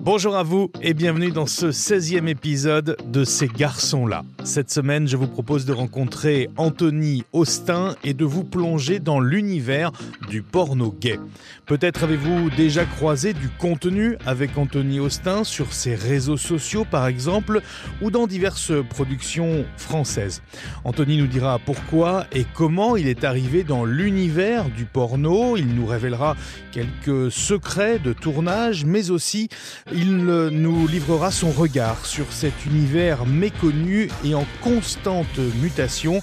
[0.00, 4.24] Bonjour à vous et bienvenue dans ce 16e épisode de Ces garçons-là.
[4.48, 9.92] Cette semaine, je vous propose de rencontrer Anthony Austin et de vous plonger dans l'univers
[10.30, 11.20] du porno gay.
[11.66, 17.60] Peut-être avez-vous déjà croisé du contenu avec Anthony Austin sur ses réseaux sociaux par exemple
[18.00, 20.40] ou dans diverses productions françaises.
[20.84, 25.58] Anthony nous dira pourquoi et comment il est arrivé dans l'univers du porno.
[25.58, 26.36] Il nous révélera
[26.72, 29.50] quelques secrets de tournage mais aussi
[29.92, 36.20] il nous livrera son regard sur cet univers méconnu et en constante mutation,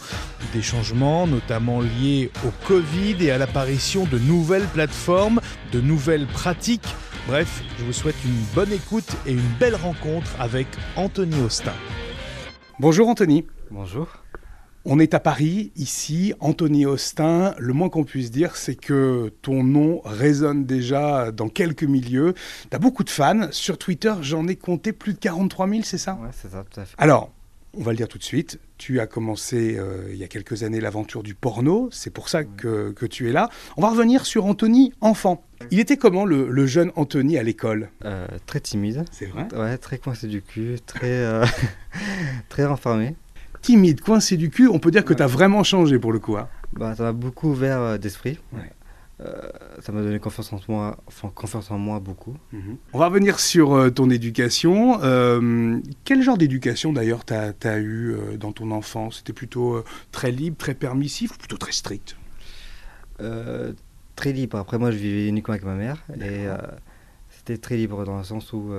[0.53, 5.41] des changements notamment liés au Covid et à l'apparition de nouvelles plateformes,
[5.73, 6.95] de nouvelles pratiques.
[7.27, 11.73] Bref, je vous souhaite une bonne écoute et une belle rencontre avec Anthony Austin.
[12.79, 13.45] Bonjour Anthony.
[13.69, 14.07] Bonjour.
[14.87, 17.55] On est à Paris, ici, Anthony Austin.
[17.57, 22.35] Le moins qu'on puisse dire, c'est que ton nom résonne déjà dans quelques milieux.
[22.69, 23.47] Tu as beaucoup de fans.
[23.49, 26.19] Sur Twitter, j'en ai compté plus de 43 000, c'est ça?
[26.21, 26.93] Ouais, c'est ça, tout à fait.
[26.99, 27.31] Alors,
[27.77, 28.59] on va le dire tout de suite.
[28.77, 31.89] Tu as commencé euh, il y a quelques années l'aventure du porno.
[31.91, 33.49] C'est pour ça que, que, tu es là.
[33.77, 35.45] On va revenir sur Anthony enfant.
[35.71, 37.89] Il était comment le, le jeune Anthony à l'école?
[38.03, 39.05] Euh, Très timide.
[39.11, 39.47] C'est vrai?
[39.55, 41.45] Ouais, très coincé du cul, très, euh,
[42.49, 43.15] très renfermé
[43.65, 46.37] timide, coincé du cul, on peut dire que tu as vraiment changé pour le coup.
[46.37, 46.47] Hein?
[46.73, 48.37] Bah, ça m'a beaucoup ouvert euh, d'esprit.
[49.21, 49.49] Euh,
[49.79, 52.35] ça m'a donné confiance en moi, enfin, confiance en moi beaucoup.
[52.51, 52.77] Mhm.
[52.91, 54.99] On va revenir sur euh, ton éducation.
[56.03, 59.17] quel genre d'éducation d'ailleurs tu as, eu dans ton enfance?
[59.17, 62.17] C'était plutôt très libre, très permissif ou plutôt très strict?
[63.19, 64.57] Très libre.
[64.57, 66.45] Après moi je vivais uniquement avec ma mère et
[67.29, 68.73] c'était très libre dans le sens où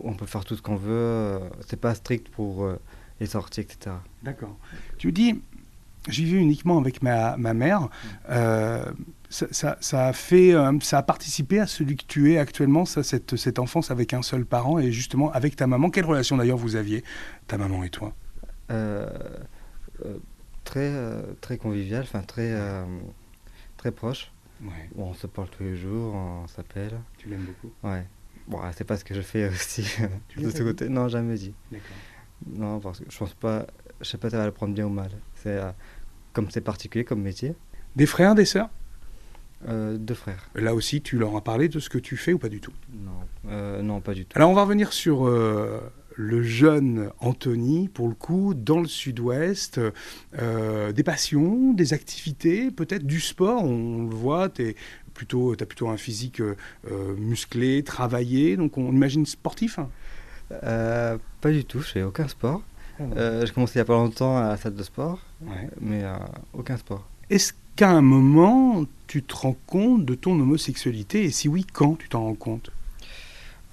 [0.00, 1.40] on peut faire tout ce qu'on veut.
[1.66, 2.66] C'est pas strict pour
[3.20, 3.96] les sorties, etc.
[4.22, 4.56] D'accord.
[4.98, 5.40] Tu dis,
[6.08, 7.88] j'y vais uniquement avec ma, ma mère.
[8.30, 8.84] Euh,
[9.28, 13.02] ça, ça, a fait, euh, ça a participé à celui que tu es actuellement, ça,
[13.02, 15.90] cette, cette enfance avec un seul parent et justement avec ta maman.
[15.90, 17.02] Quelle relation d'ailleurs vous aviez,
[17.46, 18.14] ta maman et toi?
[18.70, 19.08] Euh,
[20.64, 20.92] Très,
[21.40, 22.52] très convivial, enfin très,
[23.76, 24.32] très proche.
[24.62, 24.90] Ouais.
[24.96, 26.98] on se parle tous les jours, on s'appelle.
[27.18, 27.72] Tu l'aimes beaucoup?
[27.84, 28.04] Ouais.
[28.48, 29.82] Bon, c'est pas ce que je fais aussi
[30.36, 30.88] de ce côté.
[30.88, 31.54] Non, jamais dit.
[31.70, 31.96] D'accord.
[32.46, 33.66] Non, parce que je pense pas.
[34.00, 35.10] Je sais pas si ça va le prendre bien ou mal.
[35.34, 35.70] C'est euh,
[36.32, 37.54] comme c'est particulier comme métier.
[37.94, 38.68] Des frères, des sœurs?
[39.68, 40.50] Euh, Deux frères.
[40.54, 42.72] Là aussi, tu leur as parlé de ce que tu fais ou pas du tout?
[42.92, 44.36] Non, euh, non, pas du tout.
[44.36, 45.26] Alors, on va revenir sur
[46.18, 49.80] le jeune Anthony, pour le coup, dans le sud-ouest.
[50.34, 53.64] des passions, des activités, peut-être du sport.
[53.64, 54.76] On, le voit, tu
[55.14, 56.42] plutôt, as plutôt un physique
[57.16, 58.58] musclé, travaillé.
[58.58, 59.78] Donc, on imagine sportif
[60.52, 62.62] euh, pas du tout, je fais aucun sport.
[63.00, 65.20] Euh, j'ai commencé il n'y a pas longtemps à la salle de sport,
[65.80, 66.16] mais euh,
[66.52, 67.06] aucun sport.
[67.30, 71.96] Est-ce qu'à un moment, tu te rends compte de ton homosexualité Et si oui, quand
[71.96, 72.70] tu t'en rends compte?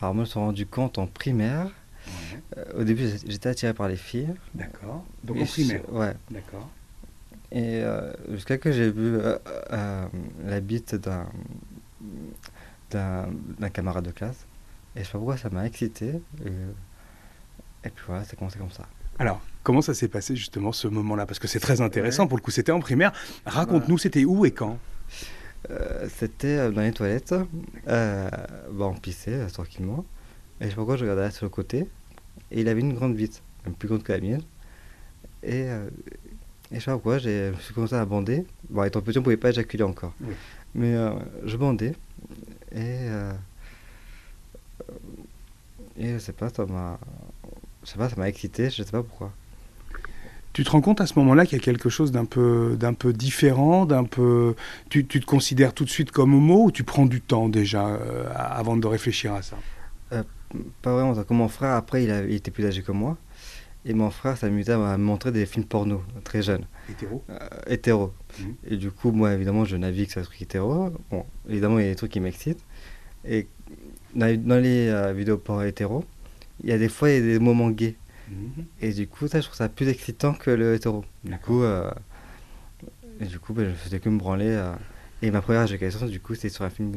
[0.01, 1.71] Alors moi, je me suis rendu compte en primaire.
[2.77, 4.33] au début, j'étais attiré par les filles.
[4.53, 5.05] D'accord.
[5.23, 6.13] Donc en primaire Ouais.
[6.29, 6.69] D'accord.
[7.51, 7.83] Et
[8.31, 9.19] jusqu'à que j'ai vu
[10.43, 10.95] la bite
[12.91, 14.45] d'un camarade de classe.
[14.95, 16.21] Et je sais pas pourquoi ça m'a excité.
[16.45, 18.87] Et, puis voilà, c'est commencé comme ça.
[19.19, 21.25] Alors, comment ça s'est passé justement ce moment-là?
[21.25, 22.27] Parce que c'est très intéressant.
[22.27, 23.13] Pour le coup, c'était en primaire.
[23.45, 24.77] Raconte-nous, c'était où et quand?
[25.69, 27.35] Euh, C'était euh, dans les toilettes.
[27.87, 28.29] Euh,
[28.71, 30.05] bah, on pissait tranquillement.
[30.59, 31.87] Et je sais pas pourquoi je regardais sur le côté.
[32.51, 34.43] Et il avait une grande bite, même plus grande que la mienne.
[35.41, 35.69] Et, et
[36.71, 38.45] je sais pas pourquoi, je suis commencé à bander.
[38.69, 40.13] Bon, étant petit, on pouvait pas éjaculer encore.
[40.73, 40.95] Mais
[41.45, 41.93] je bandais.
[42.71, 43.07] Et
[45.97, 46.99] et je sais pas, ça m'a.
[47.83, 49.31] Je sais pas, ça m'a excité, je sais pas pourquoi.
[50.53, 52.93] Tu te rends compte à ce moment-là qu'il y a quelque chose d'un peu, d'un
[52.93, 54.55] peu différent, d'un peu.
[54.89, 57.87] Tu, tu, te considères tout de suite comme homo ou tu prends du temps déjà
[57.87, 59.57] euh, avant de réfléchir à ça?
[60.11, 60.21] Euh,
[60.83, 61.15] Pas vraiment.
[61.23, 63.17] Comme mon frère, après, il, a, il, était plus âgé que moi.
[63.83, 66.65] Et mon frère s'amusait à me montrer des films porno très jeune.
[66.87, 67.23] Hétéro?
[67.31, 68.13] Euh, Hétéro.
[68.39, 68.43] Mmh.
[68.67, 70.91] Et du coup, moi, évidemment, je navigue sur le truc hétéro.
[71.09, 72.63] Bon, évidemment, il y a des trucs qui m'excitent.
[73.25, 73.47] Et
[74.13, 76.05] dans, les vidéos pour hétéro,
[76.61, 77.95] il y a des fois il y a des moments gays.
[78.29, 78.65] Mhm.
[78.81, 81.03] Et du coup, ça, je trouve ça plus excitant que le hétéro.
[81.23, 81.91] Du coup, euh,
[83.19, 84.49] et du coup ben, je faisais que me branler.
[84.49, 84.73] Euh,
[85.21, 86.93] et ma première éjaculation, du coup, c'était sur un film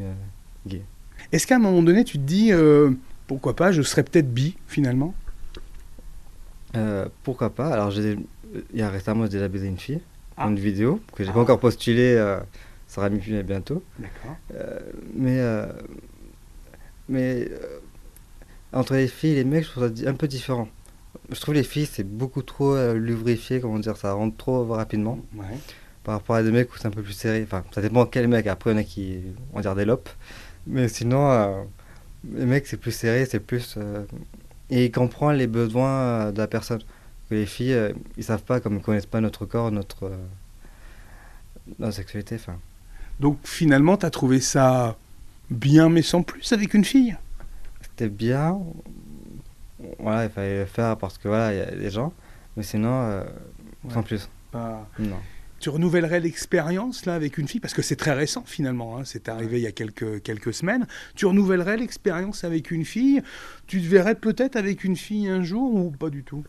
[0.67, 0.83] gay.
[1.33, 2.51] Est-ce qu'à un moment donné, tu te dis,
[3.29, 5.15] pourquoi pas, je serais peut-être bi finalement?
[7.23, 7.69] Pourquoi pas?
[7.69, 8.19] Alors, il
[8.75, 10.01] y a récemment, j'ai déjà baisé une fille,
[10.37, 10.49] ah.
[10.49, 11.43] une vidéo, que j'ai n'ai pas ah.
[11.43, 13.85] encore postulé, ça sera mis bientôt.
[14.01, 14.37] D'accord.
[15.15, 15.41] mais
[17.09, 17.79] mais euh,
[18.77, 20.69] entre les filles et les mecs, je trouve ça un peu différent.
[21.31, 25.19] Je trouve les filles, c'est beaucoup trop euh, lubrifié, comment dire, ça rentre trop rapidement.
[26.05, 27.43] Par rapport à des mecs où c'est un peu plus serré.
[27.45, 28.47] Enfin, ça dépend quel mec.
[28.47, 29.21] Après, il y en a qui,
[29.53, 30.09] on dire, des lopes.
[30.67, 31.63] Mais sinon, euh,
[32.35, 33.75] Les mecs, c'est plus serré, c'est plus.
[33.77, 34.05] euh,
[34.71, 36.81] Et il comprend les besoins de la personne.
[37.29, 37.77] Que les filles,
[38.17, 40.13] ils savent pas, comme ils connaissent pas notre corps, notre,
[41.79, 42.37] notre sexualité.
[42.37, 42.59] Enfin,
[43.21, 44.97] Donc finalement, tu as trouvé ça
[45.51, 47.17] bien, mais sans plus avec une fille?
[47.97, 48.59] C'était bien.
[49.99, 52.13] Voilà, il fallait le faire parce que voilà, il y a des gens.
[52.57, 53.25] Mais sinon, euh,
[53.91, 54.29] sans plus.
[54.51, 55.17] Pas- Non.
[55.59, 57.61] Tu renouvellerais l'expérience là avec une fille?
[57.61, 60.87] Parce que c'est très récent finalement, hein, c'est arrivé il y a quelques, quelques semaines.
[61.15, 63.23] Tu renouvellerais l'expérience avec une fille?
[63.67, 66.45] Tu te verrais peut-être avec une fille un jour ou pas du tout?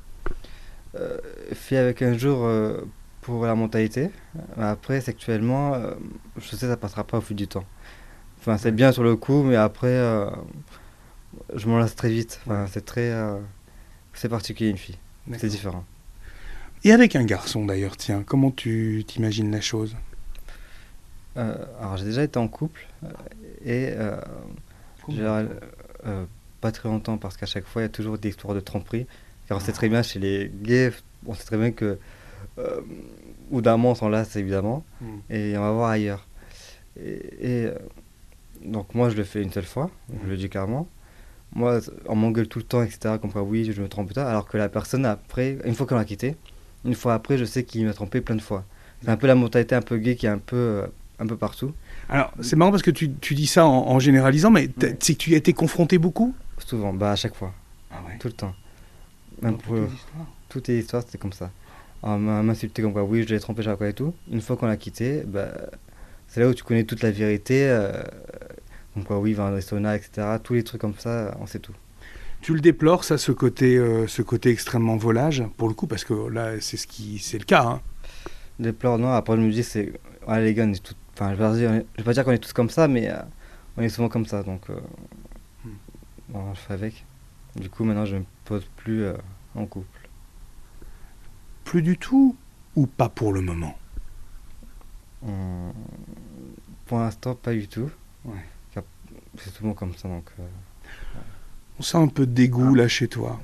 [0.95, 1.17] Euh,
[1.53, 2.81] fait avec un jour euh,
[3.21, 4.09] pour la mentalité.
[4.57, 5.93] Après, sexuellement, euh,
[6.37, 7.65] je sais, ça passera pas au fil du temps.
[8.39, 9.87] Enfin, c'est bien sur le coup, mais après,
[11.55, 12.39] je m'en lasse très vite.
[12.45, 13.11] Enfin, c'est très.
[13.11, 13.37] euh,
[14.13, 14.97] c'est particulier une fille.
[15.37, 15.83] C'est différent.
[16.83, 19.95] Et avec un garçon d'ailleurs, tiens, comment tu t'imagines la chose?
[21.37, 23.09] Euh, alors, j'ai déjà été en couple euh,
[23.63, 24.19] et euh,
[26.61, 29.05] pas très longtemps parce qu'à chaque fois, il y a toujours des histoires de tromperie.
[29.47, 30.91] Car on sait très bien chez les gays,
[31.25, 31.97] on sait très bien que.
[33.51, 34.83] Ou d'un moment, on s'en lasse évidemment.
[34.99, 35.05] Mm.
[35.29, 36.27] et on va voir ailleurs.
[36.99, 37.71] Et, et,
[38.65, 39.91] donc moi je le fais une seule fois,
[40.23, 40.87] je le dis clairement.
[41.55, 43.15] Moi on m'engueule tout le temps, etc.
[43.21, 45.95] Comme quoi oui, je me trompe tard, alors que la personne après, une fois qu'on
[45.95, 46.35] l'a quitté,
[46.85, 48.63] une fois après, je sais qu'il m'a trompé plein de fois.
[49.03, 50.87] C'est un peu la mentalité un peu gay qui est un peu, euh,
[51.19, 51.73] un peu partout,
[52.09, 54.97] Alors c'est marrant parce que tu, tu dis ça en, en généralisant, mais Ouais.
[54.99, 56.33] c'est que tu y as été confronté beaucoup?
[56.59, 57.53] Souvent, bah à chaque fois,
[57.91, 58.17] Ah ouais.
[58.19, 58.53] tout le temps.
[59.41, 60.25] Même pour, histoires.
[60.49, 61.51] toutes les histoires, c'était comme ça.
[62.03, 64.13] On m'a m'insulté comme quoi oui, je l'ai trompé, pas quoi et tout.
[64.31, 65.49] Une fois qu'on l'a quitté, bah,
[66.27, 67.67] c'est là où tu connais toute la vérité.
[67.69, 68.01] euh,
[68.97, 70.27] comme quoi oui, les saunas, etc.
[70.43, 71.73] Tous les trucs comme ça, on sait tout.
[72.41, 76.03] Tu le déplores, ça, ce côté, euh, ce côté extrêmement volage, pour le coup, parce
[76.03, 77.63] que là, c'est ce qui, c'est le cas.
[77.63, 77.81] hein.
[78.79, 79.93] Pleurs, non, après je me dis, c'est.
[80.27, 80.95] Ouais, les gars, on est tous.
[81.13, 83.17] Enfin, je vais pas dire, qu'on est tous comme ça, mais euh,
[83.77, 84.69] on est souvent comme ça, donc.
[84.69, 84.79] euh,
[85.63, 85.69] Hmm.
[86.29, 87.05] bon, je fais avec.
[87.55, 89.13] Du coup, maintenant, je me pose plus euh,
[89.55, 90.07] en couple.
[91.63, 92.35] Plus du tout
[92.75, 93.77] ou pas pour le moment?
[95.25, 95.73] Hum,
[96.85, 97.89] Pour l'instant, pas du tout.
[98.25, 98.45] Ouais.
[99.37, 100.29] C'est souvent comme ça, donc.
[100.39, 100.47] euh,
[101.79, 103.39] On sent un peu de dégoût là chez toi.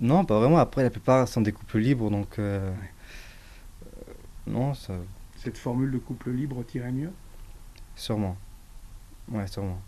[0.00, 0.58] Non, pas vraiment.
[0.58, 2.38] Après, la plupart sont des couples libres, donc.
[2.38, 2.72] euh,
[3.86, 4.12] euh,
[4.46, 4.94] non, ça.
[5.36, 7.10] Cette formule de couple libre tirait mieux?
[7.96, 8.36] Sûrement.
[9.30, 9.80] Ouais, sûrement.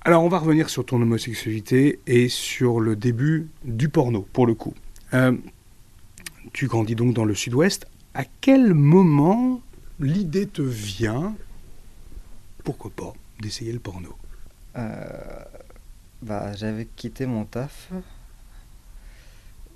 [0.00, 4.54] Alors, on va revenir sur ton homosexualité et sur le début du porno, pour le
[4.54, 4.74] coup.
[5.12, 5.36] Euh,
[6.52, 7.86] tu grandis donc dans le sud-ouest.
[8.14, 9.60] À quel moment
[10.00, 11.34] l'idée te vient,
[12.64, 14.10] pourquoi pas, d'essayer le porno?
[14.10, 14.23] Euh,
[14.74, 17.90] bah, j'avais quitté mon taf.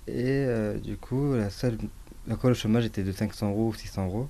[0.06, 1.78] Et euh, du coup, la seule.
[2.26, 4.28] Le chômage était de 500 euros ou 600 euros.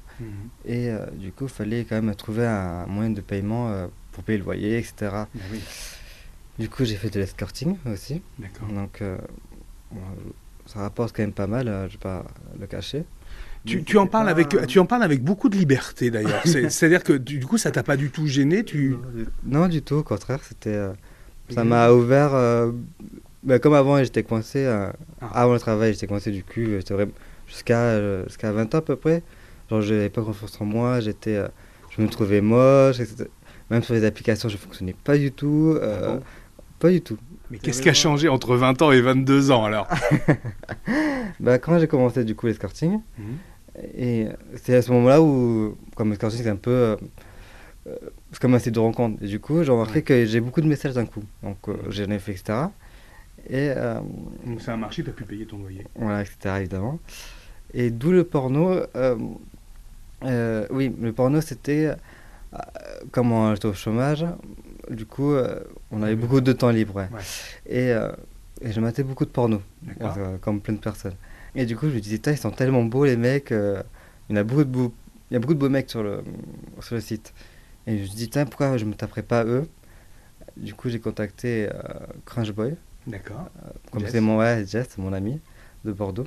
[0.64, 4.22] Et euh, du coup, il fallait quand même trouver un moyen de paiement euh, pour
[4.22, 5.24] payer le loyer, etc.
[5.50, 5.60] Oui,
[6.60, 8.22] Du coup, j'ai fait de l'escorting aussi.
[8.38, 8.68] d'accord.
[8.68, 9.18] Donc, euh,
[9.90, 10.00] bon,
[10.66, 12.24] ça rapporte quand même pas mal, euh, je vais pas
[12.60, 13.04] le cacher.
[13.64, 16.40] Tu, tu en parles pas- avec, tu en parles avec beaucoup de liberté d'ailleurs.
[16.44, 18.64] C'est- C'est-à-dire que du coup, ça t'a pas du tout gêné.
[18.64, 18.96] Tu...
[19.44, 20.74] Non, du tout, au contraire, c'était.
[20.74, 20.92] euh,
[21.50, 22.34] ça m'a ouvert.
[22.34, 22.72] euh,
[23.42, 24.64] bah, comme avant, j'étais coincé.
[24.64, 24.90] euh,
[25.20, 25.42] Ah.
[25.42, 26.78] Avant le travail, j'étais coincé du cul.
[27.46, 29.22] Jusqu'à euh, jusqu'à 20 ans à peu près.
[29.70, 31.00] Genre, j'avais pas confiance en moi.
[31.00, 31.36] J'étais.
[31.36, 31.48] euh,
[31.96, 33.00] je me trouvais moche.
[33.00, 33.24] etc.
[33.70, 35.76] Même sur les applications, je fonctionnais pas du tout.
[35.82, 36.22] Ah bon?
[36.78, 37.18] pas du tout.
[37.50, 39.88] Mais qu'est-ce qui a changé entre 20 ans et 22 ans alors
[41.40, 43.36] Bah, quand j'ai commencé du coup l'escorting, Mhm.
[43.96, 44.26] et
[44.62, 46.70] c'est à ce moment-là où, comme l'escorting, c'est un peu.
[46.70, 46.96] euh,
[48.32, 49.22] c'est comme un site de rencontre.
[49.22, 50.02] Et du coup, j'ai remarqué Ouais.
[50.02, 51.22] que j'ai beaucoup de messages d'un coup.
[51.42, 52.58] Donc, euh, j'en ai fait, etc.
[53.48, 54.00] Et euh,
[54.44, 55.86] Donc ça a marché, tu as pu payer ton loyer.
[55.94, 56.36] voilà, etc.
[56.58, 56.98] évidemment.
[57.72, 58.80] Et d'où le porno.
[60.24, 61.92] euh, oui, le porno, c'était.
[63.12, 64.24] comme on était au chômage,
[64.90, 66.16] du coup, euh, on avait Ouais.
[66.16, 66.94] beaucoup de temps libre.
[66.96, 67.08] ouais.
[67.12, 67.20] Ouais.
[67.66, 68.12] Et, euh,
[68.60, 69.62] et je matais beaucoup de porno.
[70.00, 71.14] Euh, comme plein de personnes.
[71.54, 73.50] Et du coup, je me disais, ils sont tellement beaux les mecs.
[73.50, 73.82] il,
[74.30, 74.92] y en a beaucoup de beaux,
[75.30, 76.22] il y a beaucoup de beaux mecs sur le,
[76.80, 77.32] sur le site.
[77.86, 79.66] Et je me dis, pourquoi je me taperais pas eux?
[80.56, 81.68] Du coup, j'ai contacté
[82.24, 82.74] Crunch Boy.
[83.06, 83.48] D'accord.
[83.92, 85.40] Comme c'est mon, ouais, Jess, mon ami
[85.84, 86.26] de Bordeaux.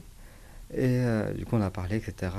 [0.74, 1.02] Et
[1.36, 2.32] du coup, on a parlé, etc.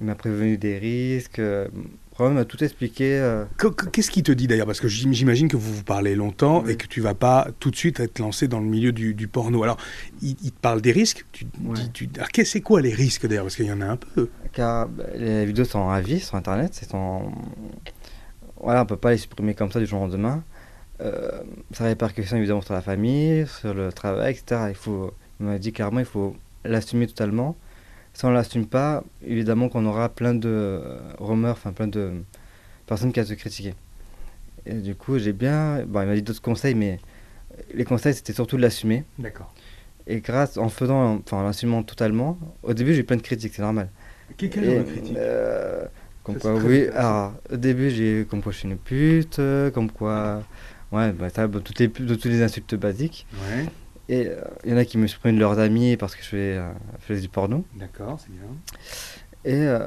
[0.00, 1.38] Il m'a prévenu des risques.
[1.38, 1.68] euh,
[2.16, 3.18] vraiment, il m'a tout expliqué.
[3.18, 4.66] euh, Que- que- Qu'est-ce qui te dit d'ailleurs?
[4.66, 6.72] Parce que j'im- j'imagine que vous vous parlez longtemps Oui.
[6.72, 9.28] et que tu vas pas tout de suite être lancé dans le milieu du, du
[9.28, 9.62] porno.
[9.62, 9.76] Alors,
[10.22, 11.26] il, il te parle des risques?
[11.32, 11.76] Tu, Ouais.
[11.92, 13.44] tu- alors, qu'est- c'est quoi les risques d'ailleurs?
[13.44, 14.28] Parce qu'il y en a un peu.
[14.52, 16.70] car bah, les vidéos sont à vie sur Internet.
[16.74, 17.30] C'est sont...
[18.62, 20.42] Voilà, on peut pas les supprimer comme ça du jour au lendemain.
[21.00, 21.30] Euh,
[21.72, 24.62] ça a répercussions évidemment sur la famille, sur le travail, etc.
[24.70, 27.56] Il, faut, il m'a dit clairement il faut l'assumer totalement.
[28.20, 32.12] Si on l'assume pas, évidemment qu'on aura plein de euh, rumeurs, enfin plein de
[32.84, 33.72] personnes qui vont se critiquer.
[34.66, 35.86] Et du coup, j'ai bien.
[35.86, 37.00] Bon, il m'a dit d'autres conseils, mais
[37.72, 39.04] les conseils, c'était surtout de l'assumer.
[39.18, 39.54] D'accord.
[40.06, 43.54] Et grâce, en faisant, enfin, en l'assumant totalement, au début, j'ai eu plein de critiques,
[43.54, 43.88] c'est normal.
[44.36, 45.86] Quel genre de critique euh,
[46.22, 46.88] Comme Ça, quoi, oui.
[46.88, 50.42] Alors, au début, j'ai comme quoi je suis une pute, euh, comme quoi.
[50.92, 53.26] Ouais, bah, ça, bah, toutes, les, toutes les insultes basiques.
[53.32, 53.64] Ouais,
[54.12, 56.56] Et euh, il y en a qui me prennent leurs amis parce que je fais,
[56.56, 57.64] euh, je fais du porno.
[57.78, 58.50] d'accord, c'est bien.
[59.44, 59.78] Et, euh,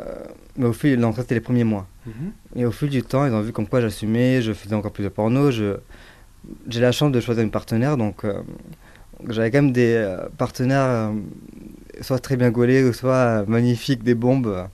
[0.57, 1.87] mais au fil, donc ça c'était les premiers mois.
[2.05, 2.31] Mhm.
[2.55, 5.03] Et au fil du temps, ils ont vu comme quoi j'assumais, je faisais encore plus
[5.03, 5.51] de porno.
[5.51, 5.77] Je,
[6.69, 8.41] j'ai la chance de choisir une partenaire, donc euh,
[9.29, 11.11] j'avais quand même des euh, partenaires, euh,
[12.01, 14.47] soit très bien gaulés, ou soit euh, magnifiques, des bombes.
[14.47, 14.65] euh,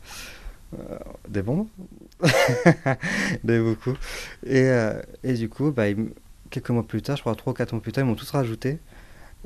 [0.80, 1.68] euh, des bombes
[3.44, 3.96] Des beaucoup.
[4.46, 5.86] Et, euh, et du coup, bah,
[6.50, 8.30] quelques mois plus tard, je crois 3 ou 4 mois plus tard, ils m'ont tous
[8.32, 8.78] rajouté.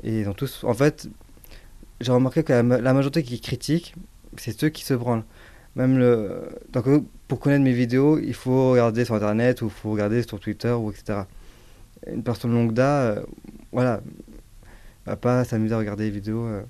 [0.04, 0.62] Et ils tous.
[0.64, 1.08] En fait,
[2.00, 3.94] j'ai remarqué que la, ma- la majorité qui critique,
[4.36, 5.24] c'est ceux qui se branlent.
[5.76, 6.48] Même le.
[6.72, 10.22] Donc, euh, pour connaître mes vidéos, il faut regarder sur internet ou il faut regarder
[10.22, 11.20] sur Twitter ou etc.
[12.06, 13.22] Une personne lambda, euh,
[13.72, 14.00] voilà,
[15.06, 16.62] va pas s'amuser à regarder les vidéos, euh,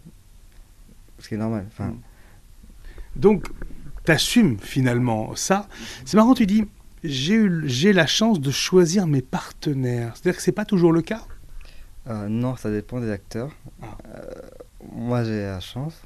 [1.18, 1.64] ce qui est normal.
[1.68, 2.00] Enfin, Mm.
[3.16, 3.46] Donc,
[4.04, 5.68] tu assumes finalement ça.
[6.04, 6.64] C'est marrant, tu dis,
[7.04, 10.12] j'ai eu- j'ai la chance de choisir mes partenaires.
[10.14, 11.22] C'est-à-dire que c'est pas toujours le cas?
[12.08, 13.50] Euh, non, ça dépend des acteurs.
[13.82, 13.87] Ah.
[14.14, 14.30] Euh,
[14.92, 16.00] moi, j'ai la chance.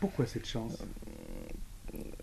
[0.00, 0.76] Pourquoi cette chance?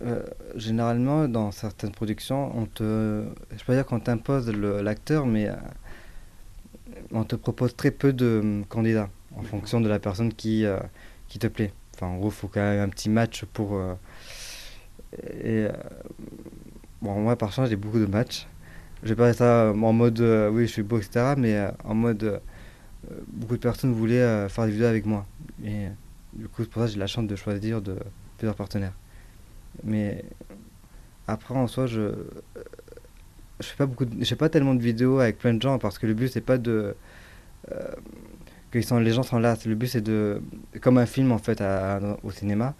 [0.01, 0.23] Euh,
[0.55, 3.23] généralement, dans certaines productions, on te,
[3.55, 5.50] je peux dire qu'on t'impose l'acteur, mais
[7.11, 10.65] on te propose très peu de candidats en fonction de la personne qui,
[11.29, 11.71] qui te plaît.
[11.95, 13.79] Enfin, en gros, il faut quand même un petit match pour.
[15.43, 15.67] et
[17.01, 18.47] bon, moi, par chance, j'ai beaucoup de matchs.
[19.03, 21.71] Je vais pas dire ça en mode euh, oui, je suis beau, etc., mais euh,
[21.83, 22.39] en mode
[23.27, 25.25] beaucoup de personnes voulaient euh, faire des vidéos avec moi.
[25.63, 25.89] Et euh,
[26.34, 27.96] du coup, c'est pour ça que j'ai la chance de choisir de
[28.38, 28.93] plusieurs partenaires.
[29.84, 30.24] Mais
[31.27, 32.12] après, en soi, je
[33.62, 35.98] fais pas beaucoup, de- je fais pas tellement de vidéos avec plein de gens parce
[36.00, 36.96] que le but c'est pas de
[37.72, 37.91] euh,
[38.72, 39.65] que sont, les gens s'en lassent.
[39.65, 40.41] Le but c'est de
[40.81, 41.62] comme un film en fait
[42.24, 42.74] au cinéma.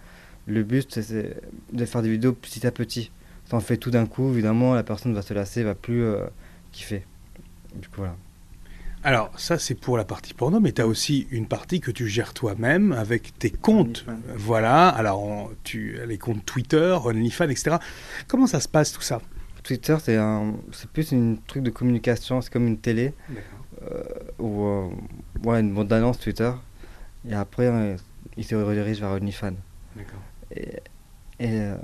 [0.46, 1.36] Le but c'est-
[1.72, 3.10] de faire des vidéos petit à petit.
[3.44, 6.24] Si on fait tout d'un coup, évidemment, la personne va se lasser, va plus euh,
[6.72, 7.04] kiffer.
[7.74, 8.16] Du coup, voilà.
[9.04, 12.06] Alors, ça, c'est pour la partie porno, mais tu as aussi une partie que tu
[12.08, 14.04] gères toi-même avec tes comptes.
[14.06, 14.22] OnlyFans.
[14.36, 17.76] Voilà, alors on- tu, les comptes Twitter, OnlyFans, etc.
[18.28, 19.20] Comment ça se passe tout ça?
[19.64, 23.12] Twitter, c'est un, c'est plus une truc de communication, c'est comme une télé.
[23.90, 24.02] euh,
[24.38, 24.88] ou euh,
[25.44, 26.52] ouais, une bande d'annonce Twitter.
[27.28, 27.96] Et après, euh,
[28.36, 29.54] il se redirige vers OnlyFans.
[29.96, 30.20] D'accord.
[30.54, 30.68] Et,
[31.40, 31.74] et, euh,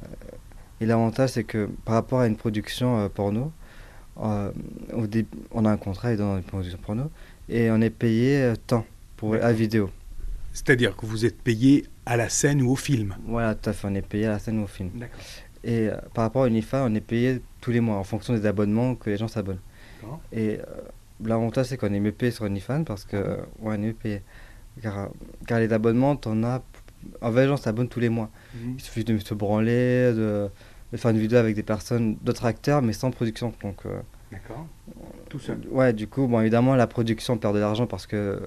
[0.80, 3.50] et l'avantage, c'est que par rapport à une production euh, porno,
[4.20, 4.50] euh,
[5.52, 7.10] on a un contrat dans une production porno
[7.48, 8.84] et on est payé euh, temps
[9.16, 9.90] pour la vidéo.
[10.52, 13.14] C'est-à-dire que vous êtes payé à la scène ou au film.
[13.26, 14.90] Voilà, tout à fait, on est payé à la scène ou au film.
[15.64, 18.46] Et euh, par rapport à OnlyFans, on est payé tous les mois en fonction des
[18.46, 19.60] abonnements que les gens s'abonnent.
[20.32, 20.62] Et euh,
[21.25, 24.22] l'avantage, c'est qu'on est mieux payé sur OnlyFans parce que, ouais, on est mieux payé.
[24.80, 25.10] Car,
[25.46, 26.62] car les abonnements, t'en as.
[27.20, 28.30] En fait, les gens s'abonnent tous les mois.
[28.76, 30.48] Il suffit de se branler, de,
[30.92, 33.52] de faire une vidéo avec des personnes, d'autres acteurs, mais sans production.
[33.62, 34.00] Donc, euh,
[34.33, 34.66] D'accord.
[35.28, 35.61] Tout seul.
[35.71, 38.40] ouais, du coup, bon, évidemment, la production perd de l'argent parce que,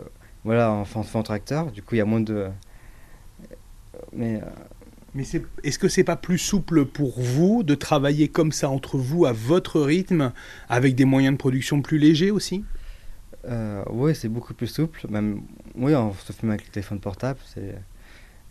[0.43, 1.71] voilà, on fait, on fait entre acteurs.
[1.71, 2.47] Du coup, il y a moins de.
[4.13, 4.45] Mais euh,
[5.13, 8.97] Mais c'est- est-ce que c'est pas plus souple pour vous de travailler comme ça entre
[8.97, 10.31] vous à votre rythme,
[10.69, 12.63] avec des moyens de production plus légers aussi?
[13.45, 15.05] Euh, oui, c'est beaucoup plus souple.
[15.09, 15.41] Même,
[15.75, 17.75] oui, on se filme avec le téléphone portable, c'est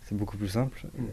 [0.05, 0.85] c'est beaucoup plus simple.
[0.97, 1.03] Mm.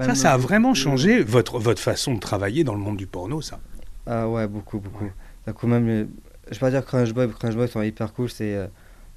[0.00, 3.40] Ça, ça a vraiment changé votre, votre façon de travailler dans le monde du porno,
[3.40, 3.60] ça.
[4.06, 5.04] Ah ouais, beaucoup, beaucoup.
[5.04, 5.12] Ouais.
[5.46, 6.06] Du coup, même, les-
[6.48, 8.66] je vais pas dire Crunch Boy, Crunch Boy sont hyper cool, c'est euh,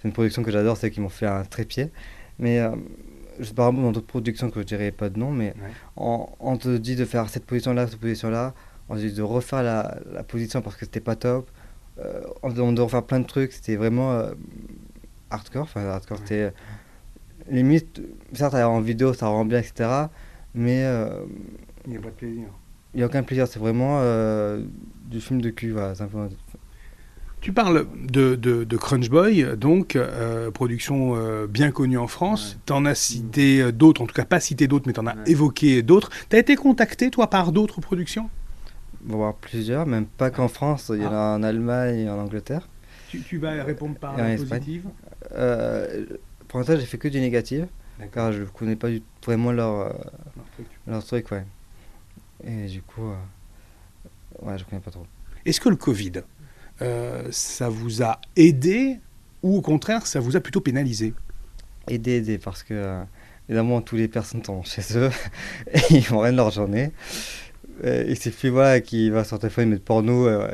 [0.04, 1.92] une production que j'adore, c'est qu'ils m'ont fait un trépied.
[2.40, 2.70] Mais euh,
[3.40, 5.72] je sais pas dans d'autres productions que je dirais pas de nom, mais Ouais.
[5.98, 8.54] on, on te dit de faire cette position-là, cette position-là,
[8.90, 11.50] on te dit de refaire la, la position parce que c'était pas top.
[12.00, 14.34] Euh, on te demande de refaire plein de trucs, c'était vraiment euh,
[15.30, 16.54] hardcore, enfin hardcore, c'était
[17.50, 18.02] limite,
[18.34, 19.90] certes en vidéo ça rend bien, etc.
[20.56, 21.20] Mais euh,
[21.86, 22.46] Il n'y a pas de plaisir.
[22.94, 24.64] il n'y a aucun plaisir, c'est vraiment euh,
[25.12, 26.28] du film de cul, voilà, simplement.
[27.42, 32.54] Tu parles de, de, de Crunch Boy, donc euh, production euh, bien connue en France.
[32.54, 32.62] Ouais.
[32.66, 35.06] Tu en as cité euh, d'autres, en tout cas pas cité d'autres, mais tu en
[35.06, 35.22] as Ouais.
[35.28, 36.10] évoqué d'autres.
[36.30, 38.30] Tu as été contacté, toi, par d'autres productions?
[39.08, 42.10] On va voir plusieurs, même pas qu'en France, il y en a en Allemagne et
[42.10, 42.68] en Angleterre.
[43.10, 44.86] tu, tu vas répondre par la positive?
[45.34, 46.06] Euh,
[46.48, 47.66] pour l'instant, j'ai fait que du négatif,
[48.12, 49.94] car je connais pas du, vraiment leur, euh,
[50.88, 51.46] leur truc, ouais.
[52.44, 53.16] Et du coup, euh,
[54.42, 55.06] ouais, je connais pas trop.
[55.46, 56.24] Est-ce que le Covid,
[56.82, 59.00] euh, ça vous a aidé
[59.44, 61.14] ou au contraire, ça vous a plutôt pénalisé?
[61.88, 63.04] Aider, aider, parce que, euh,
[63.48, 65.12] évidemment, tous les personnes sont chez eux
[65.74, 66.92] et ils font rien de leur journée.
[67.84, 70.48] Euh, il suffit, voilà, qu'ils vont sur téléphone, ils mettent porno, euh,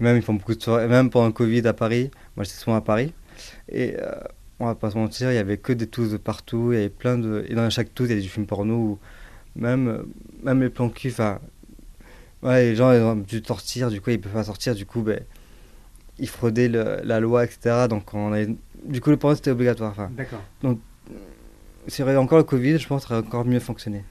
[0.00, 2.10] Même ils font beaucoup de soirées, même pendant le Covid à Paris.
[2.36, 3.12] Moi j'étais souvent à Paris.
[3.70, 3.96] Et
[4.60, 6.72] on va pas se mentir, il y avait que des tous de partout.
[6.72, 7.44] Il y avait plein de.
[7.48, 8.74] Et dans chaque tous, il y avait du film porno.
[8.76, 8.98] Ou
[9.56, 10.04] même,
[10.42, 11.08] même les plans cul.
[11.10, 11.38] Enfin,
[12.42, 14.74] ouais, les gens ils ont dû sortir, du coup ils peuvent pas sortir.
[14.74, 15.20] Du coup, ben,
[16.18, 17.86] ils fraudaient le- la loi, etc.
[17.88, 19.94] Donc on avait- du coup le porno c'était obligatoire.
[20.16, 20.42] D'accord.
[21.86, 24.04] s'il y aurait encore le Covid, je pense que ça aurait encore mieux fonctionné.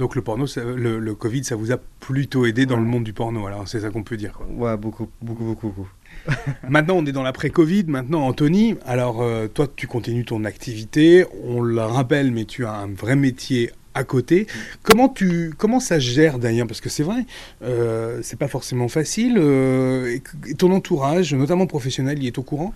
[0.00, 3.04] Donc le porno, ça- le, le Covid, ça vous a plutôt aidé dans le monde
[3.04, 3.46] du porno.
[3.46, 4.32] Alors c'est ça qu'on peut dire.
[4.32, 4.46] quoi.
[4.46, 5.88] Ouais, beaucoup, beaucoup, beaucoup, beaucoup.
[6.68, 7.84] Maintenant, on est dans l'après-Covid.
[7.86, 11.24] Maintenant, Anthony, alors euh, toi, tu continues ton activité.
[11.44, 14.46] On le rappelle, mais tu as un vrai métier à côté.
[14.82, 16.66] Comment tu, comment ça gère d'ailleurs?
[16.66, 17.26] Parce que c'est vrai,
[17.62, 19.36] euh, c'est pas forcément facile.
[19.38, 22.72] euh, et, et ton entourage, notamment professionnel, il est au courant?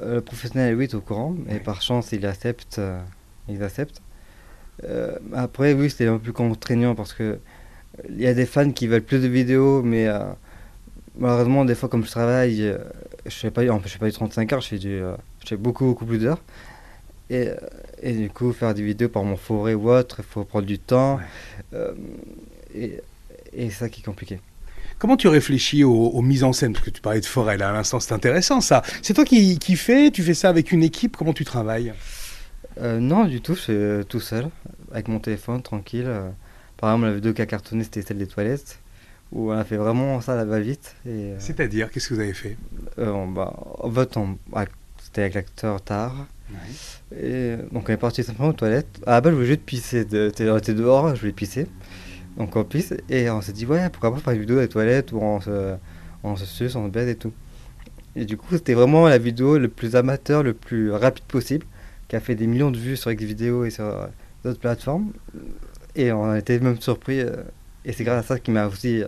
[0.00, 1.60] Euh, le professionnel, oui, est au courant, Ouais.
[1.60, 2.80] par chance, il accepte.
[3.48, 4.00] ils acceptent.
[4.84, 7.36] Euh, après, oui, c'était un peu plus contraignant parce que euh,
[8.08, 10.18] il y a des fans qui veulent plus de vidéos, mais euh,
[11.16, 12.78] malheureusement, des fois, comme je travaille, euh,
[13.26, 15.56] je fais pas, je fais pas du 35 heures, je fais, du, euh, je fais
[15.56, 16.42] beaucoup, beaucoup plus d'heures.
[17.30, 17.54] Et, euh,
[18.02, 20.78] et du coup, faire des vidéos par mon forêt ou autre, il faut prendre du
[20.78, 21.16] temps.
[21.16, 21.22] Ouais.
[21.74, 21.94] Euh,
[23.56, 24.40] et ça qui est compliqué.
[24.98, 26.72] Comment tu réfléchis aux, aux mises en scène?
[26.72, 28.82] Parce que tu parlais de forêt là à l'instant, c'est intéressant ça.
[29.02, 31.92] C'est toi qui, qui fais Tu fais ça avec une équipe Comment tu travailles?
[32.80, 34.48] Euh, non, du tout, je fais euh, tout seul,
[34.92, 36.04] avec mon téléphone, tranquille.
[36.06, 36.30] euh.
[36.76, 38.78] Par exemple, la vidéo qui a cartonné, c'était celle des toilettes,
[39.32, 40.96] où on a fait vraiment ça à la va-vite.
[41.06, 42.56] Et, euh, C'est-à-dire, qu'est-ce que vous avez fait?
[42.98, 44.64] on, bah, en fait, on- ah,
[45.02, 46.26] c'était avec l'acteur Tar.
[47.12, 49.00] Et euh, donc, on est parti simplement aux toilettes.
[49.06, 50.04] À la base, je voulais juste pisser.
[50.04, 51.66] de- t'es- dehors, je voulais pisser.
[52.36, 55.12] Donc, on pisse, et on s'est dit, ouais, pourquoi pas faire une vidéo des toilettes
[55.12, 55.74] où on se,
[56.24, 57.32] on se suce, on se baise et tout.
[58.16, 61.64] Et du coup, c'était vraiment la vidéo le plus amateur, le plus rapide possible,
[62.08, 64.06] qui a fait des millions de vues sur Xvideo et sur euh,
[64.44, 65.12] d'autres plateformes.
[65.96, 67.20] Et on a été même surpris.
[67.20, 67.36] euh,
[67.84, 69.02] et c'est grâce à ça qui m'a aussi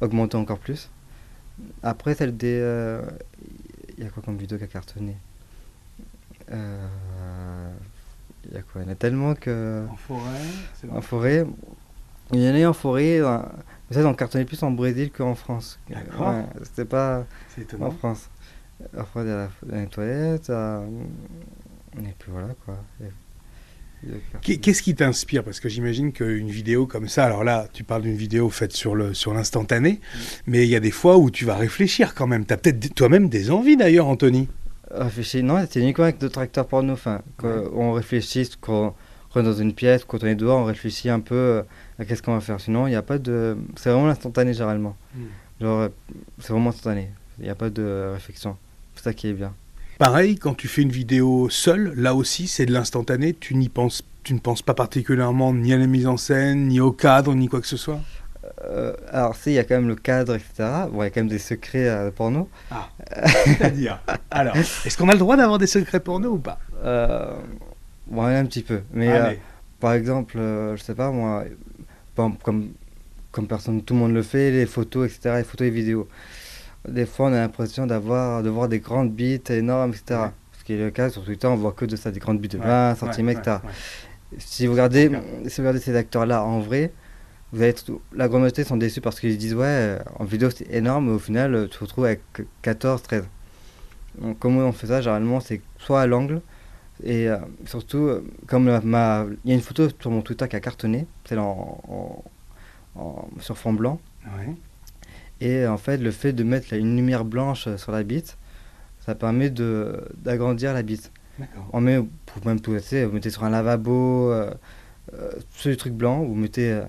[0.00, 0.90] augmenté encore plus.
[1.82, 2.58] Après, celle des.
[2.60, 3.02] euh,
[3.98, 5.16] Il y a quoi comme vidéo qui a cartonné?
[6.52, 7.70] Euh,
[8.46, 8.82] Il y a quoi?
[8.82, 9.86] Il y en a tellement que.
[9.90, 10.40] En forêt
[10.90, 11.46] En forêt.
[12.32, 13.20] Il y en a eu en forêt.
[13.20, 13.38] euh,
[13.90, 15.78] Mais ça, on cartonnait plus en Brésil qu'en France.
[15.88, 16.28] D'accord.
[16.28, 17.90] Ouais, C'était pas C'est en étonnant.
[17.90, 18.30] France.
[18.96, 20.86] En France, il y a la- euh,
[21.98, 22.76] Et puis voilà quoi.
[24.42, 25.44] Qu'est-ce qui t'inspire?
[25.44, 28.94] Parce que j'imagine qu'une vidéo comme ça, alors là, tu parles d'une vidéo faite sur
[28.94, 30.00] le sur l'instantané,
[30.46, 32.46] mais il y a des fois où tu vas réfléchir quand même.
[32.46, 34.48] Tu as peut-être toi-même des envies d'ailleurs, Anthony.
[34.90, 36.94] Réfléchir, non, c'est uniquement avec d'autres acteurs porno.
[36.94, 37.68] Enfin, quand Ouais.
[37.74, 38.96] on réfléchit, quand
[39.34, 41.62] on est dans une pièce, quand on est dehors, on réfléchit un peu euh,
[41.98, 42.58] à qu'est-ce qu'on va faire.
[42.60, 43.56] Sinon, il n'y a pas de.
[43.76, 44.96] C'est vraiment instantané généralement.
[45.14, 45.20] Hmm.
[45.60, 45.88] Genre, euh,
[46.38, 47.10] c'est vraiment instantané.
[47.38, 48.56] Il n'y a pas de réflexion.
[48.96, 49.52] C'est ça qui est bien.
[50.00, 53.34] Pareil, quand tu fais une vidéo seule, là aussi, c'est de l'instantané.
[53.34, 56.80] Tu n'y penses, tu ne penses pas particulièrement ni à la mise en scène, ni
[56.80, 58.00] au cadre, ni quoi que ce soit.
[58.64, 60.70] Euh, alors, si, il y a quand même le cadre, etc.
[60.90, 62.48] Bon, il y a quand même des secrets la porno.
[63.44, 66.58] C'est-à-dire, alors, est-ce qu'on a le droit d'avoir des secrets porno ou pas?
[66.82, 67.34] Euh,
[68.06, 68.80] bon, un petit peu.
[68.94, 69.34] Mais euh,
[69.80, 71.44] par exemple, euh, je sais pas moi,
[72.42, 72.70] comme,
[73.32, 76.08] comme personne, tout le monde le fait, les photos, etc., les photos et vidéos.
[76.88, 80.20] Des fois, on a l'impression d'avoir, de voir des grandes bites énormes, etc.
[80.22, 80.30] Ouais.
[80.58, 82.52] Ce qui est le cas sur Twitter, on voit que de ça, des grandes bites
[82.52, 83.56] de Ouais, 20 ouais, cm, etc.
[84.38, 85.10] Si vous regardez,
[85.46, 86.92] si vous regardez ces acteurs-là en vrai,
[87.52, 90.50] vous allez être- la grande majorité sont déçus parce qu'ils se disent ouais, en vidéo
[90.50, 92.20] c'est énorme, mais au final tu te retrouves avec
[92.62, 93.24] 14, 13.
[94.20, 95.00] Donc comment on fait ça?
[95.00, 96.42] Généralement c'est soit à l'angle
[97.02, 100.60] et euh, surtout euh, comme il y a une photo sur mon Twitter qui a
[100.60, 102.24] cartonné, celle en, en-
[103.00, 103.98] en- sur fond blanc.
[104.38, 104.54] Ouais.
[105.40, 108.36] Et en fait, le fait de mettre là, une lumière blanche euh, sur la bite,
[109.06, 111.10] ça permet d'agrandir la bite.
[111.72, 114.52] On met, pour même tout, sais, vous mettez sur un lavabo, euh,
[115.14, 116.82] euh, sur du truc blanc, vous mettez, euh,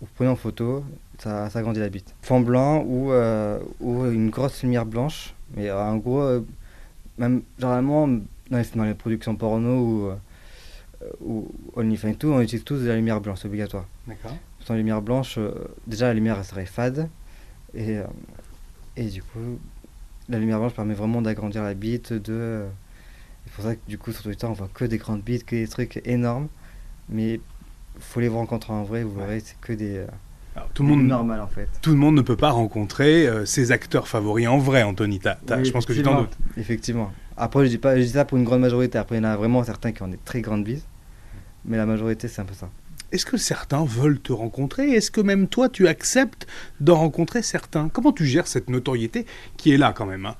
[0.00, 0.82] vous prenez en photo,
[1.18, 2.14] ça, ça agrandit la bite.
[2.22, 6.42] Fond blanc ou, euh, ou une grosse lumière blanche, mais en gros,
[7.18, 10.10] même généralement dans les, dans les productions porno ou,
[11.22, 13.84] ou OnlyFans et tout, on utilise tous de la lumière blanche, c'est obligatoire.
[14.06, 14.36] D'accord.
[14.64, 15.38] Sans lumière blanche,
[15.86, 17.10] déjà la lumière elle serait fade,
[17.74, 18.04] et, euh,
[18.96, 19.58] et du coup,
[20.28, 22.64] la lumière blanche permet vraiment d'agrandir la bite, de...
[23.44, 25.56] C'est pour ça que du coup sur Twitter on voit que des grandes bites, que
[25.56, 26.46] des trucs énormes,
[27.08, 27.40] mais
[27.98, 29.96] faut les rencontrer en vrai, vous verrez, c'est que des...
[29.98, 30.06] euh,
[30.54, 31.68] Alors, tout le monde, normal en fait.
[31.82, 35.20] tout le monde ne peut pas rencontrer euh, ses acteurs favoris en vrai, Anthony.
[35.24, 36.38] Oui, je pense que tu t'en doutes.
[36.56, 37.10] effectivement.
[37.36, 39.28] Après je dis, pas, je dis ça pour une grande majorité, après il y en
[39.28, 40.86] a vraiment certains qui ont des très grandes bites,
[41.64, 42.68] mais la majorité c'est un peu ça.
[43.12, 44.90] Est-ce que certains veulent te rencontrer?
[44.90, 46.46] Est-ce que même toi, tu acceptes
[46.80, 47.88] d'en rencontrer certains?
[47.90, 49.26] Comment tu gères cette notoriété
[49.58, 50.36] qui est là quand même hein?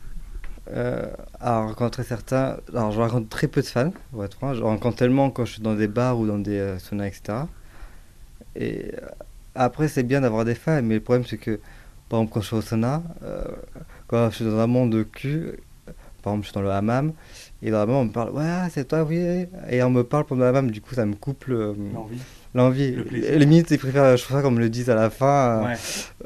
[0.70, 1.06] Euh,
[1.40, 2.56] à rencontrer certains.
[2.70, 4.54] Alors, je rencontre très peu de fans, pour être franc.
[4.54, 7.46] Je rencontre tellement quand je suis dans des bars ou dans des euh, saunas, etc.
[8.56, 9.06] Et euh,
[9.54, 11.60] après, c'est bien d'avoir des fans, mais le problème, c'est que
[12.08, 13.44] par exemple, quand je suis au sauna, euh,
[14.06, 15.58] quand je suis dans un monde de cul,
[16.22, 17.12] par exemple, je suis dans le hammam,
[17.62, 20.24] et dans le hammam, on me parle, ouais, c'est toi, oui, et on me parle
[20.24, 22.18] pendant le hammam, du coup, ça me coupe le- L'envie.
[22.54, 22.92] L'envie.
[22.92, 23.36] Le.
[23.38, 25.26] Limite, ils préfèrent, je préfère qu'on me le dise à la fin,
[25.62, 25.74] euh, Ouais.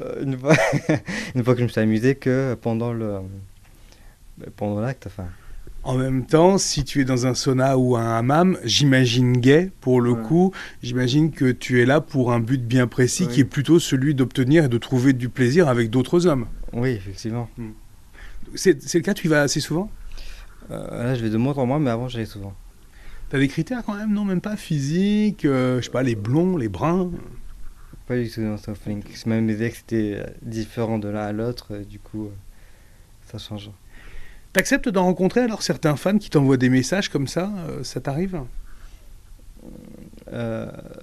[0.01, 0.53] euh, une, fois,
[1.35, 3.15] une fois que je me suis amusé, que pendant le
[4.55, 5.25] pendant l'acte, enfin.
[5.83, 10.01] En même temps, si tu es dans un sauna ou un hammam, j'imagine gay, pour
[10.01, 10.21] le Ouais.
[10.23, 10.51] coup,
[10.83, 13.33] j'imagine que tu es là pour un but bien précis Oui.
[13.33, 16.47] qui est plutôt celui d'obtenir et de trouver du plaisir avec d'autres hommes.
[16.73, 17.49] Oui, effectivement.
[18.55, 19.89] C'est c'est le cas, tu y vas assez souvent?
[20.71, 22.53] Euh, là, je vais de moins en moins, mais avant, j'allais souvent.
[23.29, 26.55] T'as des critères quand même, non Même pas physique, euh, je sais pas, les blonds,
[26.55, 27.11] les bruns
[28.07, 29.03] Pas du tout dans ce feeling.
[29.25, 32.31] Même mes ex étaient euh, différents de l'un à l'autre, euh, du coup, euh,
[33.29, 33.69] ça change.
[34.53, 37.51] T'acceptes d'en rencontrer alors certains fans qui t'envoient des messages comme ça
[37.83, 38.41] Ça t'arrive?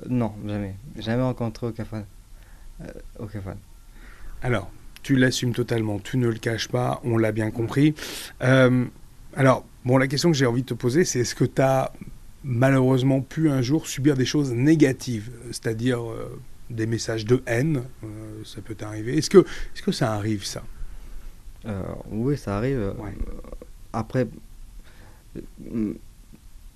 [0.08, 0.74] Non, jamais.
[0.96, 2.04] Jamais rencontré aucun fan.
[3.18, 3.56] Aucun fan.
[4.42, 4.70] Alors,
[5.02, 7.94] tu l'assumes totalement, tu ne le caches pas, on l'a bien compris.
[8.40, 11.92] Alors, bon, la question que j'ai envie de te poser, c'est est-ce que tu as
[12.44, 18.42] malheureusement pu un jour subir des choses négatives, c'est-à-dire euh, des messages de haine euh,
[18.44, 19.16] Ça peut t'arriver.
[19.18, 20.62] Est-ce que, est que ça arrive, ça?
[21.66, 22.94] Euh, oui, ça arrive.
[22.98, 23.14] Ouais.
[23.92, 24.26] Après,
[25.74, 25.94] euh,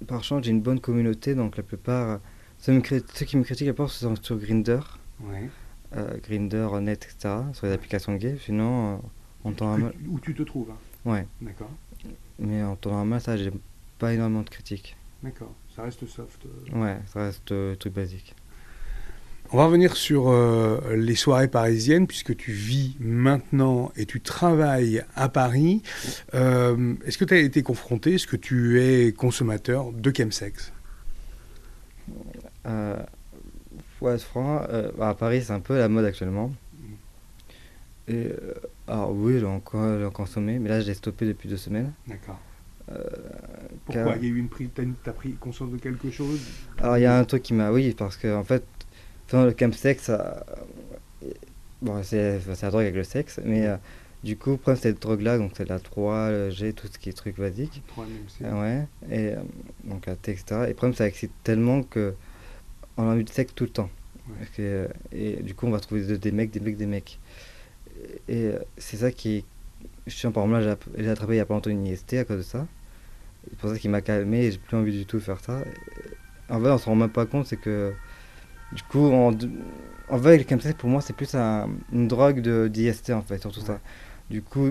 [0.07, 2.21] par chance, j'ai une bonne communauté, donc la plupart.
[2.59, 4.81] Ceux, me cri- ceux qui me critiquent, la plupart, sont sur Grinder,
[5.21, 5.49] Ouais.
[6.23, 8.37] Grinder, Net, etc., sur les applications gay.
[8.45, 8.99] Sinon, euh,
[9.45, 9.93] en temps normal.
[10.09, 10.77] Où tu te trouves hein?
[11.11, 11.71] Ouais, D'accord.
[12.39, 13.53] mais en temps normal, ça, j'ai
[13.99, 14.97] pas énormément de critiques.
[15.23, 15.55] D'accord.
[15.75, 16.47] Ça reste soft.
[16.47, 16.81] euh.
[16.81, 18.35] Ouais, ça reste euh, truc basique.
[19.51, 25.03] On va revenir sur euh, les soirées parisiennes, puisque tu vis maintenant et tu travailles
[25.17, 25.83] à Paris.
[26.35, 30.73] Euh, est-ce que tu as été confronté, est-ce que tu es consommateur de chemsex?
[32.67, 33.03] Euh,
[34.03, 34.63] être franc,
[35.01, 36.53] à Paris, c'est un peu la mode actuellement.
[38.07, 38.29] Et,
[38.87, 41.93] alors oui, j'ai encore, j'en consommé, mais là, j'ai stoppé depuis deux semaines.
[42.07, 42.39] D'accord.
[42.91, 43.05] Euh,
[43.85, 46.41] Pourquoi Il y a eu une prise, t'as, as pris conscience de quelque chose
[46.79, 47.71] Alors, il y a un truc qui m'a...
[47.71, 48.65] Oui, parce que, en fait,
[49.31, 50.45] dans le chemsex, ça...
[51.81, 53.77] Bon, c'est, c'est la drogue avec le sexe, mais euh,
[54.25, 57.13] du coup, c'est cette drogue-là, donc c'est la 3, le G, tout ce qui est
[57.13, 57.83] truc basique.
[58.45, 59.37] Ah Ouais, et euh,
[59.85, 60.67] donc la T, etc.
[60.69, 62.15] Et problème, ça excite tellement que
[62.97, 63.91] on a envie de sexe tout le temps.
[64.29, 64.47] Ouais.
[64.59, 67.21] Euh, et du coup, on va trouver des, des mecs, des mecs, des mecs.
[68.29, 69.45] Et euh, c'est ça qui est
[70.11, 70.33] chiant.
[70.33, 72.43] Par exemple, là, j'ai attrapé il y a pas longtemps une IST à cause de
[72.43, 72.67] ça.
[73.51, 75.61] C'est pour ça qu'il m'a calmé et j'ai plus envie du tout de faire ça.
[75.61, 77.93] Et en fait, on se rend même pas compte, c'est que
[78.73, 79.33] du coup, en,
[80.11, 83.39] en fait, le chemsex, pour moi, c'est plus un- une drogue de- d'IST en fait,
[83.39, 83.67] surtout Ouais.
[83.67, 83.81] ça.
[84.31, 84.71] Du coup,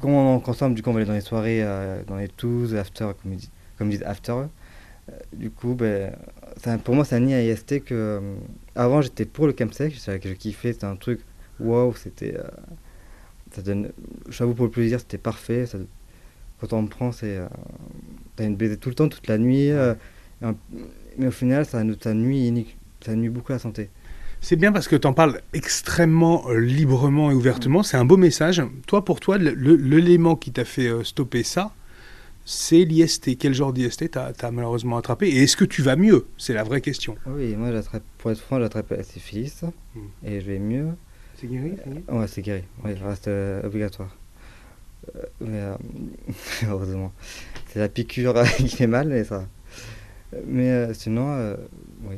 [0.00, 2.28] quand on en consomme, du coup, on va aller dans les soirées, euh, dans les
[2.28, 4.32] twos, after, comme ils disent, comme ils disent after.
[4.32, 6.12] Euh, du coup, ben,
[6.62, 7.94] c'est pour moi, c'est un nid à IST que.
[7.94, 8.34] euh,
[8.74, 11.20] avant, j'étais pour le chemsex, savais que je kiffais, c'était un truc,
[11.60, 12.34] waouh, c'était.
[12.36, 12.42] euh,
[13.52, 13.90] ça donne.
[14.28, 15.66] J'avoue, pour le plaisir, c'était parfait.
[15.66, 15.78] ça-
[16.60, 17.36] quand on me prend, c'est.
[17.36, 17.46] euh,
[18.36, 19.70] T'as une baiser tout le temps, toute la nuit.
[19.70, 19.94] euh,
[20.42, 20.54] un-
[21.18, 22.66] mais au final, ça, nuit,
[23.04, 23.90] ça nuit beaucoup à la santé.
[24.40, 27.82] C'est bien parce que tu en parles extrêmement euh, librement et ouvertement.
[27.82, 28.62] C'est un beau message.
[28.86, 31.72] Toi, pour toi, l'élément qui t'a fait euh, stopper ça,
[32.44, 33.36] c'est l'IST.
[33.36, 36.26] Quel genre d'IST t'as as malheureusement attrapé Et est-ce que tu vas mieux?
[36.38, 37.16] C'est la vraie question.
[37.26, 37.70] Oui, moi,
[38.18, 39.62] pour être franc, j'attrape la syphilis
[39.96, 40.00] Mm.
[40.26, 40.86] et je vais mieux.
[41.34, 41.72] C'est guéri
[42.08, 42.62] Ouais, c'est guéri.
[42.84, 44.14] Oui, ça reste euh, obligatoire.
[45.16, 45.74] Euh, mais euh,
[46.68, 47.12] heureusement.
[47.68, 49.46] C'est la piqûre euh, qui fait mal, mais ça.
[50.46, 51.56] Mais euh, sinon, euh,
[52.04, 52.16] oui.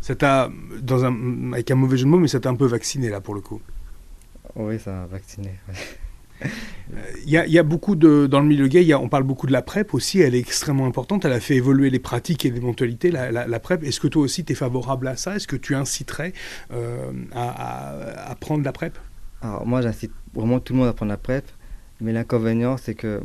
[0.00, 0.50] Ça t'a,
[0.80, 3.20] dans un, avec un mauvais jeu de mots, mais ça t'a un peu vacciné là
[3.20, 3.60] pour le coup.
[4.56, 5.50] Oui, ça m'a vacciné.
[5.68, 5.74] ouais.
[7.24, 9.10] Il y, a- il y a beaucoup de, dans le milieu gay, y a- on
[9.10, 11.98] parle beaucoup de la PrEP aussi, elle est extrêmement importante, elle a fait évoluer les
[11.98, 13.84] pratiques et les mentalités, la, la- la PrEP.
[13.84, 15.36] Est-ce que toi aussi tu es favorable à ça?
[15.36, 16.32] Est-ce que tu inciterais
[16.72, 18.98] euh, à, à- à prendre la PrEP?
[19.42, 21.44] Alors, moi, j'incite vraiment tout le monde à prendre la PrEP,
[22.00, 23.20] mais l'inconvénient, c'est que,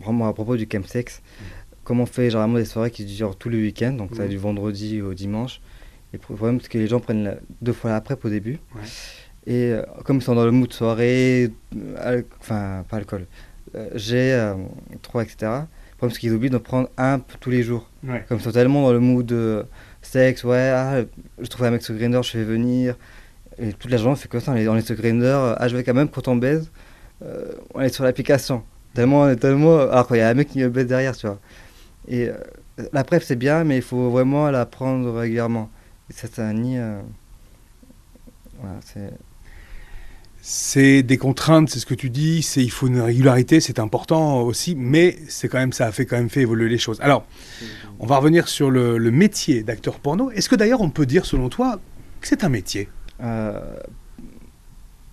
[0.00, 1.22] vraiment, à propos du chemsex,
[1.84, 4.30] comme on fait généralement des soirées qui durent tout le week-end, donc ça va Mhm.
[4.30, 5.60] du vendredi au dimanche,
[6.12, 8.58] et le problème, c'est que les gens prennent la- deux fois la PrEP au début.
[8.74, 8.82] Ouais.
[9.46, 13.26] Et euh, comme ils sont dans le mood soirée, euh, enfin, pas alcool,
[13.74, 14.54] euh, j'ai euh,
[15.02, 15.36] 3, etc.
[15.92, 17.88] Le problème, c'est qu'ils oublient de prendre un tous les jours.
[18.04, 18.24] Ouais.
[18.28, 19.62] Comme ils sont tellement dans le mood euh,
[20.02, 21.02] sexe, ouais, ah,
[21.40, 22.96] je trouve un mec sur Grindr, je fais venir.
[23.60, 25.94] Et toute la journée, fait que ça, on est, on est sur je vais quand
[25.94, 26.70] même, quand on baise,
[27.22, 28.62] euh, on est sur l'application.
[28.94, 29.80] Tellement, tellement.
[29.80, 31.38] Alors qu'il y a un mec qui me baise derrière, tu vois.
[32.08, 32.34] Et euh,
[32.92, 35.70] la PrEP, c'est bien, mais il faut vraiment la prendre régulièrement.
[36.08, 36.78] C'est un nid.
[36.78, 37.00] euh,
[38.84, 39.10] c'est.
[40.42, 44.40] C'est des contraintes, c'est ce que tu dis, c'est il faut une régularité, c'est important
[44.40, 46.98] aussi, mais c'est quand même ça a fait quand même fait évoluer les choses.
[47.02, 47.26] Alors,
[47.98, 50.30] on va revenir sur le, métier d'acteur porno.
[50.30, 51.78] Est-ce que d'ailleurs on peut dire selon toi
[52.22, 52.88] que c'est un métier?
[52.88, 52.99] Euh,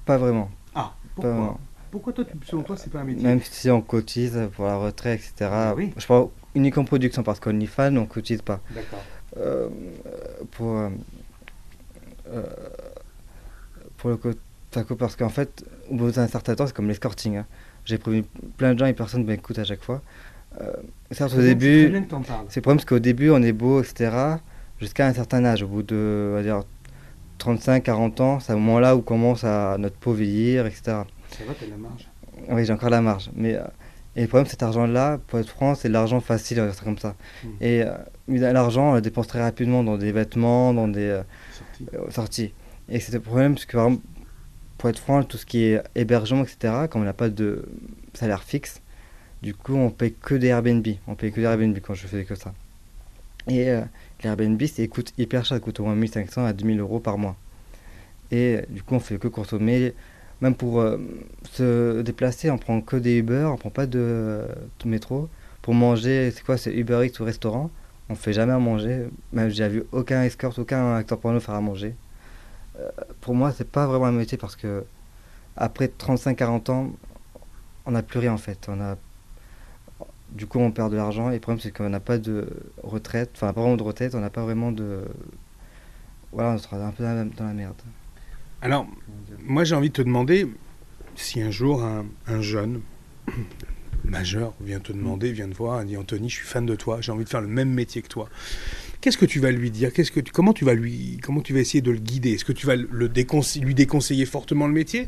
[0.05, 0.49] Pas vraiment.
[0.75, 1.59] Ah, Pas pourquoi vraiment.
[1.91, 5.19] Pourquoi toi, selon toi, c'est pas un métier Même si on cotise pour la retraite,
[5.19, 5.49] etc.
[5.51, 5.93] Ah oui.
[5.97, 8.59] Je parle uniquement production parce qu'on y fan, on cotise pas.
[8.75, 8.99] D'accord.
[9.37, 9.69] Euh,
[10.51, 10.89] pour, euh,
[12.29, 12.43] euh,
[13.97, 14.39] pour le côté.
[14.99, 17.37] Parce qu'en fait, au bout d'un certain temps, c'est comme l'escorting.
[17.37, 17.45] hein.
[17.85, 18.25] J'ai prévenu
[18.57, 20.01] plein de gens et personne ne m'écoute à chaque fois.
[20.61, 20.73] Euh,
[21.11, 21.89] certes, au début,
[22.49, 24.11] c'est le problème, parce qu'au début, on est beau, etc.
[24.79, 25.63] Jusqu'à un certain âge.
[25.63, 26.63] Au bout de, on va dire,
[27.37, 30.81] 35, 40 ans, c'est à ce moment-là où commence à notre peau vieillir, etc.
[30.85, 30.93] Ça
[31.47, 32.07] va, t'as de la marge?
[32.49, 33.29] Oui, j'ai encore la marge.
[33.35, 33.63] Mais, euh,
[34.15, 37.15] et le problème, cet argent-là, pour être franc, c'est de l'argent facile, comme ça.
[37.43, 37.47] Mm.
[37.61, 37.93] Et euh,
[38.27, 41.21] l'argent, on le dépense très rapidement dans des vêtements, dans des euh,
[41.51, 41.85] Sorti.
[41.93, 42.53] euh, sorties.
[42.89, 43.77] Et c'était le problème, parce que
[44.77, 47.67] pour être franc, tout ce qui est hébergement, etc., quand on n'a pas de
[48.13, 48.81] salaire fixe,
[49.43, 50.87] du coup, on paye que des Airbnb.
[51.07, 52.53] On paye que des Airbnb quand je faisais que ça.
[53.47, 53.81] Et euh,
[54.23, 57.17] les Airbnb, c'est coûte hyper cher, ça coûte au moins 1500 à 2000 euros par
[57.17, 57.35] mois.
[58.31, 59.93] Et du coup, on fait que consommer.
[60.41, 60.97] Même pour euh,
[61.51, 64.41] se déplacer, on prend que des Uber, on prend pas de,
[64.85, 65.29] métro.
[65.61, 67.71] Pour manger, c'est quoi C'est Uber Eats au restaurant?
[68.09, 69.07] On fait jamais à manger.
[69.33, 71.95] Même j'ai vu aucun escort, aucun acteur porno faire à manger.
[72.79, 72.89] Euh,
[73.21, 74.83] pour moi, c'est pas vraiment un métier parce que
[75.55, 76.91] après 35-40 ans,
[77.85, 78.69] on n'a plus rien en fait.
[80.31, 82.47] Du coup, on perd de l'argent et le problème c'est qu'on n'a pas de
[82.83, 85.03] retraite, enfin pas vraiment de retraite, on n'a pas vraiment de,
[86.31, 87.75] voilà, on sera un peu dans la, merde.
[88.61, 88.87] Alors,
[89.43, 90.47] moi, j'ai envie de te demander
[91.15, 92.81] si un jour un, un jeune
[94.03, 97.11] majeur vient te demander, vient te voir, dit Anthony, je suis fan de toi, j'ai
[97.11, 98.29] envie de faire le même métier que toi.
[98.99, 99.93] Qu'est-ce que tu vas lui dire?
[99.93, 102.31] Qu'est-ce que tu- comment tu vas lui, comment tu vas essayer de le guider?
[102.31, 103.09] Est-ce que tu vas le
[103.61, 105.07] lui déconseiller fortement le métier,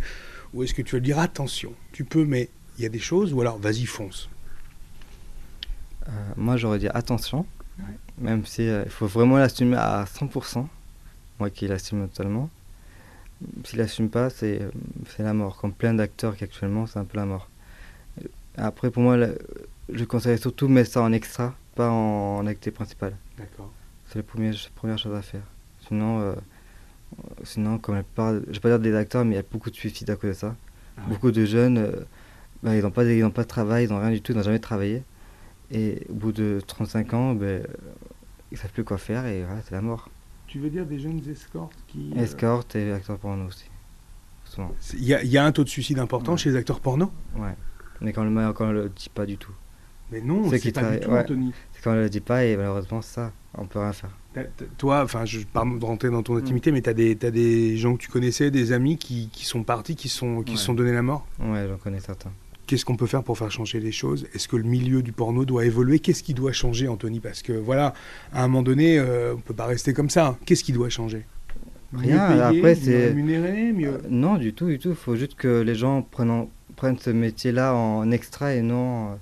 [0.54, 3.00] ou est-ce que tu vas lui dire attention, tu peux, mais il y a des
[3.00, 4.30] choses, ou alors vas-y fonce.
[6.08, 7.46] Euh, moi, j'aurais dit attention,
[7.80, 7.86] Ouais.
[8.18, 10.68] même si euh, il faut vraiment l'assumer à 100%.
[11.40, 12.50] Moi qui l'assume totalement.
[13.64, 14.70] S'il l'assume pas, c'est euh,
[15.20, 15.56] la mort.
[15.58, 17.50] Comme plein d'acteurs qui actuellement, c'est un peu la mort.
[18.58, 19.38] Après, pour moi, le-
[19.94, 23.16] je conseille surtout de mettre ça en extra, pas en, en principale.
[23.38, 23.72] D'accord.
[24.08, 25.44] C'est la première, première chose à faire.
[25.88, 26.36] Sinon, euh,
[27.44, 29.70] sinon comme la plupart, je vais pas dire des acteurs, mais il y a beaucoup
[29.70, 30.56] de suicides à cause de ça.
[30.98, 31.14] Ah ouais.
[31.14, 31.92] Beaucoup de jeunes, euh,
[32.62, 34.34] bah, ils n'ont pas, de- ils n'ont pas de travail, ils n'ont rien du tout,
[34.34, 35.04] ils n'ont jamais travaillé.
[35.72, 37.64] Et au bout de 35 ans, ben, euh,
[38.52, 40.10] ils savent plus quoi faire et voilà, c'est la mort.
[40.48, 42.12] Tu veux dire des jeunes escortes qui.
[42.18, 43.66] Escorte et acteur porno aussi.
[44.96, 46.38] Il y, a- il y a un taux de suicide important Ouais.
[46.40, 47.12] chez les acteurs porno?
[47.36, 47.54] Ouais.
[48.02, 49.52] Mais quand on quand on le dit pas du tout.
[50.12, 51.20] Mais non, C'est pas du tout, ouais.
[51.20, 51.54] Anthony.
[51.72, 54.10] C'est quand on le dit pas et malheureusement, ça, on peut rien faire.
[54.80, 57.78] Toi, enfin, je pardon de rentrer dans ton intimité, mais tu as des, t'as des
[57.78, 60.58] gens que tu connaissais, des amis qui, qui sont partis, qui, sont, qui Ouais.
[60.58, 61.28] sont donné la mort?
[61.40, 62.32] Ouais, j'en connais certains.
[62.70, 64.28] Qu'est-ce qu'on peut faire pour faire changer les choses?
[64.36, 65.98] Est-ce que le milieu du porno doit évoluer?
[65.98, 67.20] Qu'est-ce qui doit changer, Anthony?
[67.20, 67.96] Parce que voilà,
[68.32, 70.38] à un moment donné, euh, on peut pas rester comme ça.
[70.46, 71.26] Qu'est-ce qui doit changer?
[71.96, 73.88] Rien, Mieux payé, après, c'est- rémunéré, mieux.
[73.96, 74.90] Euh, non, du tout, du tout.
[74.90, 79.14] Il faut juste que les gens prennent, en- prennent ce métier-là en extra et non,
[79.14, 79.16] euh,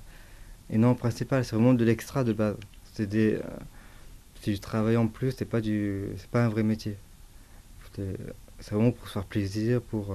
[0.68, 1.42] et non en principal.
[1.42, 2.56] C'est vraiment de l'extra de base.
[2.92, 3.40] C'est des, euh,
[4.42, 5.32] c'est du travail en plus.
[5.38, 6.96] C'est pas du, c'est pas un vrai métier.
[7.96, 8.14] C'est
[8.60, 9.80] c'est vraiment pour se faire plaisir.
[9.80, 10.12] Pour,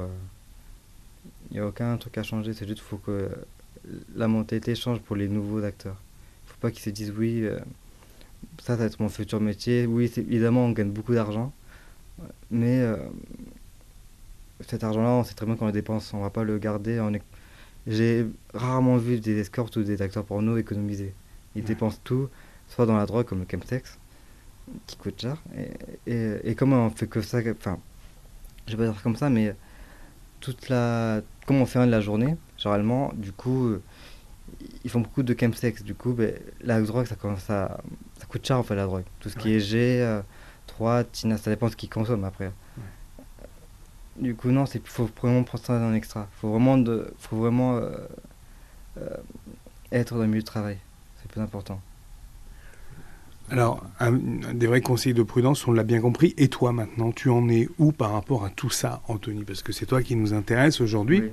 [1.52, 2.54] il n'y a aucun truc à changer.
[2.54, 3.30] C'est juste faut que
[4.16, 5.98] la mentalité change pour les nouveaux acteurs.
[6.48, 7.60] Il faut pas qu'ils se disent oui, euh,
[8.60, 9.86] ça, ça va être mon futur métier.
[9.86, 11.54] Oui, évidemment, on gagne beaucoup d'argent,
[12.52, 12.98] mais euh,
[14.62, 17.02] cet argent-là, on sait très bien qu'on le dépense, on va pas le garder.
[17.88, 21.14] J'ai rarement vu des escortes ou des acteurs porno économiser.
[21.56, 21.68] Ils Ouais.
[21.68, 22.30] dépensent tout,
[22.68, 24.00] soit dans la drogue comme le chemsex,
[24.88, 25.42] qui coûte cher.
[25.58, 27.80] Et, et, et comme on fait que ça, enfin,
[28.68, 29.56] je vais pas dire comme ça, mais
[30.44, 33.82] toute la, comme on fait rien de la journée, généralement, du coup, euh,
[34.84, 35.84] ils font beaucoup de chemsex.
[35.84, 37.80] Du coup, ben, la drogue, ça commence à,
[38.20, 39.06] ça coûte cher en fait la drogue.
[39.22, 40.22] Tout ce qui est G, euh,
[40.68, 42.52] 3, Tina, ça dépend de ce qu'ils consomment après.
[44.18, 46.28] Du coup, non, il faut vraiment prendre ça en extra.
[46.38, 47.96] Il faut vraiment, de, faut vraiment euh,
[48.98, 49.18] euh,
[49.92, 50.78] être dans le milieu de travail.
[51.22, 51.80] C'est plus important.
[53.50, 54.14] Alors, un,
[54.54, 56.34] des vrais conseils de prudence, on l'a bien compris.
[56.38, 59.44] Et toi, maintenant, tu en es où par rapport à tout ça, Anthony?
[59.44, 61.24] Parce que c'est toi qui nous intéresse aujourd'hui.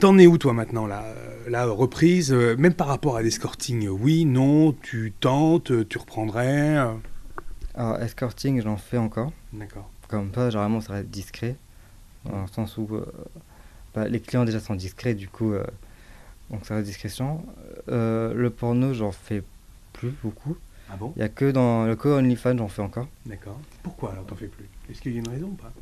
[0.00, 3.88] T'en es où, toi, maintenant, La reprise, euh, même par rapport à l'escorting?
[3.88, 6.92] Oui, non, tu tentes, tu reprendrais euh,
[7.74, 9.32] Alors, escorting, j'en fais encore.
[9.52, 9.90] D'accord.
[10.08, 11.56] Comme ça, généralement, ça reste discret.
[12.24, 13.04] Dans le sens où euh,
[13.94, 15.54] bah, les clients déjà sont discrets, du coup,
[16.50, 17.42] donc ça reste discrétion.
[17.88, 19.42] Le porno, j'en fais
[19.94, 20.56] plus beaucoup.
[20.90, 23.08] Ah bon Il n'y a que dans le co OnlyFans, j'en fais encore.
[23.26, 23.58] D'accord.
[23.82, 24.66] Pourquoi alors t'en fais plus?
[24.90, 25.72] Est-ce qu'il y a une raison ou pas?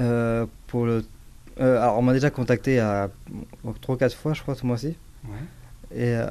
[0.00, 1.04] Euh, pour le...
[1.60, 3.10] euh, alors, on m'a déjà contacté à
[3.82, 4.96] 3-4 fois, je crois, ce mois-ci.
[5.24, 5.30] Ouais.
[5.96, 6.26] Et euh,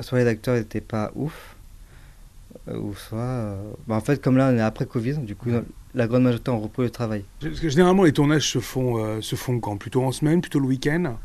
[0.00, 1.56] soit les acteurs n'étaient pas ouf,
[2.68, 3.56] euh, ou soit.
[3.88, 5.50] bah, en fait, comme là, on est après Covid, du coup,
[5.94, 7.24] la grande majorité ont repris le travail.
[7.40, 9.76] Parce que généralement, les tournages se font, euh, se font quand?
[9.76, 11.16] Plutôt en semaine, plutôt le week-end?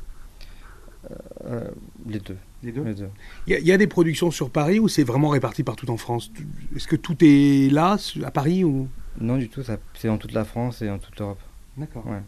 [1.46, 1.70] Euh,
[2.08, 2.38] les deux.
[2.66, 3.10] Les deux.
[3.48, 5.90] Il y, a- il y a des productions sur Paris ou c'est vraiment réparti partout
[5.92, 6.32] en France
[6.76, 8.88] Est-ce que tout est là, à Paris ou?
[9.20, 11.40] Non, du tout, c'est dans toute la France et dans toute l'Europe.
[11.78, 12.06] D'accord.
[12.08, 12.22] Ouais.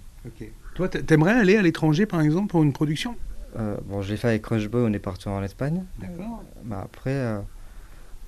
[0.75, 3.15] Toi, t'a- t'aimerais aller à l'étranger, par exemple, pour une production?
[3.57, 5.83] Euh, bon, je l'ai fait avec Crush Boy, on est parti en Espagne.
[5.99, 6.43] D'accord.
[6.63, 7.39] Bah, après, euh,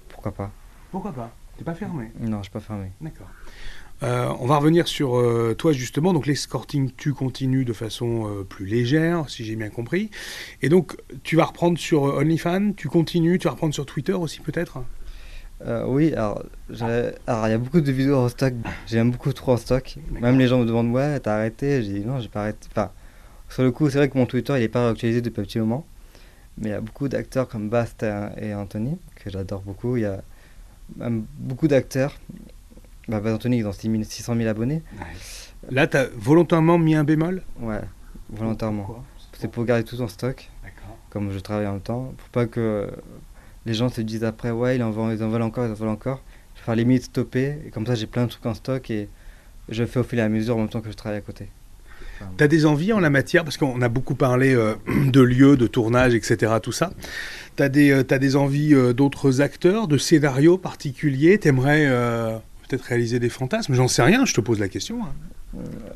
[0.07, 0.51] pourquoi pas
[0.91, 1.31] Pourquoi pas?
[1.57, 2.09] T'es pas fermé?
[2.19, 2.91] Non, je suis pas fermé.
[3.01, 3.27] D'accord.
[4.01, 6.13] Euh, on va revenir sur euh, toi justement.
[6.13, 10.09] Donc l'escorting, tu continues de façon euh, plus légère, si j'ai bien compris.
[10.62, 14.39] Et donc tu vas reprendre sur OnlyFans, tu continues, tu vas reprendre sur Twitter aussi
[14.39, 14.83] peut-être?
[15.88, 18.53] Oui, alors il y a beaucoup de vidéos en stock.
[18.88, 19.97] J'aime beaucoup trop en stock.
[20.21, 21.83] Même les gens me demandent ouais, t'as arrêté?
[21.83, 22.65] J'ai dit non, j'ai pas arrêté.
[22.71, 22.91] Enfin,
[23.49, 25.59] sur le coup, c'est vrai que mon Twitter il est pas actualisé depuis un petit
[25.59, 25.85] moment.
[26.57, 29.97] Mais il y a beaucoup d'acteurs comme Bast et et Anthony que j'adore beaucoup.
[29.97, 30.21] Il y a
[30.95, 32.17] même beaucoup d'acteurs.
[33.09, 34.83] Bah, Anthony ils ont 6 000 600 000 abonnés.
[35.69, 37.41] Là, tu as volontairement mis un bémol?
[37.59, 37.81] Ouais,
[38.29, 39.03] volontairement.
[39.33, 40.49] C'est pour garder tout en stock.
[41.09, 42.87] Comme je travaille en même temps, pour pas que
[43.65, 45.75] les gens se disent après, ouais, ils en veulent, ils en veulent encore, ils en
[45.75, 46.21] veulent encore.
[46.53, 49.09] Je vais faire limite stopper, et comme ça j'ai plein de trucs en stock et
[49.69, 51.47] je fais au fil et à mesure en même temps que je travaille à côté.
[52.37, 53.43] Tu as des envies en la matière?
[53.43, 56.53] Parce qu'on a beaucoup parlé euh, de lieux, de tournage, etc.
[56.61, 56.91] Tout ça.
[57.55, 61.39] Tu as, des, euh, t'as des envies euh, d'autres acteurs, de scénarios particuliers?
[61.39, 61.87] Tu aimerais
[62.69, 65.03] peut-être réaliser des fantasmes J'en sais rien, je te pose la question.
[65.03, 65.13] hein.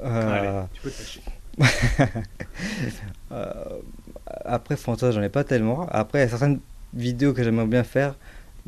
[0.04, 1.22] Euh, tu peux te lâcher.
[3.32, 3.54] euh,
[4.46, 5.88] après, Fantasme, j'en ai pas tellement.
[5.90, 6.60] Après, il y a certaines
[6.94, 8.16] vidéos que j'aimerais bien faire,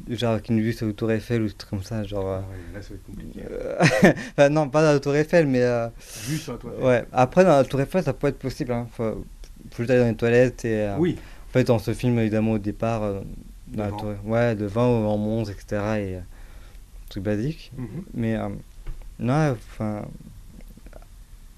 [0.10, 2.04] genre avec une vue sur le Tour Eiffel ou des trucs comme ça.
[2.04, 2.40] Genre, euh,
[2.74, 3.42] là, ça va être compliqué.
[3.50, 5.62] euh, enfin, non, pas dans le Tour Eiffel, mais.
[5.64, 5.88] euh,
[6.28, 6.72] Vu ça, toi.
[6.82, 8.72] ouais, après, dans le Tour Eiffel, ça peut être possible.
[8.72, 8.88] Hein.
[8.96, 9.26] Faut,
[9.72, 10.82] faut juste aller dans les toilettes et.
[10.82, 11.18] euh, Oui.
[11.50, 13.22] En fait, on se filme évidemment au départ, euh,
[13.70, 15.66] dans la tour- ouais, devant, en monstre, etc.
[16.00, 16.20] Et euh,
[17.16, 17.72] truc basique.
[17.78, 17.88] Mhm.
[18.14, 18.50] Mais euh,
[19.20, 20.06] non, enfin.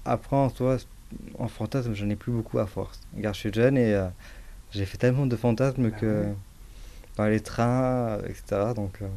[0.04, 0.78] Après, en soi,
[1.38, 3.00] en fantasme, j'en ai plus beaucoup à force.
[3.16, 4.06] Regarde, je suis jeune et euh,
[4.70, 6.06] j'ai fait tellement de fantasmes Bah que.
[6.22, 6.34] ouais.
[7.16, 8.72] Dans les trains, etc.
[8.76, 8.98] Donc.
[9.02, 9.08] euh,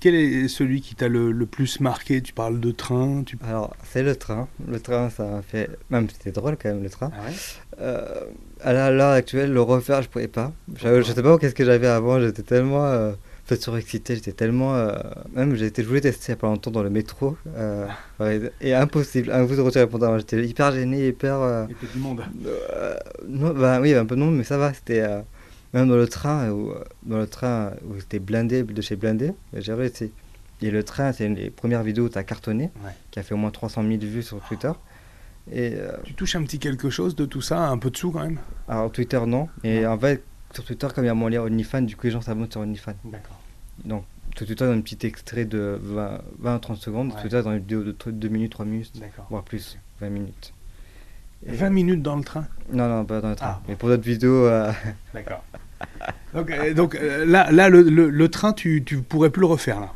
[0.00, 2.20] Quel est celui qui t'a le, le plus marqué?
[2.20, 3.38] Tu parles de train tu...
[3.42, 4.46] Alors, c'est le train.
[4.68, 5.70] Le train, ça m'a fait.
[5.90, 7.10] Même c'était drôle quand même, le train.
[7.14, 7.34] Ah ouais?
[7.80, 8.20] Euh,
[8.60, 10.52] à l'heure actuelle, le refaire, je pouvais pas.
[10.76, 13.12] Je, je sais pas qu'est-ce que j'avais avant, j'étais tellement euh,
[13.48, 14.74] fait surexcité, j'étais tellement.
[14.76, 14.92] euh,
[15.34, 17.36] même j'ai été, je voulais tester il a pas longtemps dans le métro.
[17.56, 17.86] euh,
[18.20, 20.18] ouais, et impossible, impossible de retirer.
[20.18, 21.34] J'étais hyper gêné, hyper.
[21.40, 22.22] euh, Il y a du monde.
[23.28, 25.02] non, bah oui, un peu non, mais ça va, c'était.
[25.74, 26.72] même dans le train, où,
[27.04, 30.10] dans le train où c'était blindé, de chez blindé, j'ai réussi.
[30.60, 32.90] Et le train, c'est une des premières vidéos où tu as cartonné, Ouais.
[33.12, 34.72] qui a fait au moins 300 000 vues sur Twitter.
[35.52, 38.20] Et Tu touches un petit quelque chose de tout ça, un peu de sous quand
[38.22, 38.38] même?
[38.68, 39.48] Alors Twitter, non.
[39.64, 42.10] Et en fait, sur Twitter, comme il y a mon lien OnlyFans, du coup, les
[42.10, 42.94] gens s'abonnent sur OnlyFans.
[43.04, 43.37] D'accord.
[43.84, 44.04] Donc,
[44.36, 47.12] Twitter, dans un petit extrait de 20, 20 à 30 secondes.
[47.12, 47.20] Ouais.
[47.20, 48.92] Twitter, dans une vidéo de 2 minutes, 3 minutes,
[49.30, 50.52] voire plus, 20 minutes.
[51.46, 53.46] Et- 20 minutes dans le train Non, non, pas dans le train.
[53.58, 53.60] Ah.
[53.68, 54.72] Mais pour d'autres vidéos, euh,
[55.14, 55.44] D'accord.
[56.34, 59.46] donc euh, donc euh, là, là le, le- le train, tu, tu pourrais plus le
[59.46, 59.92] refaire là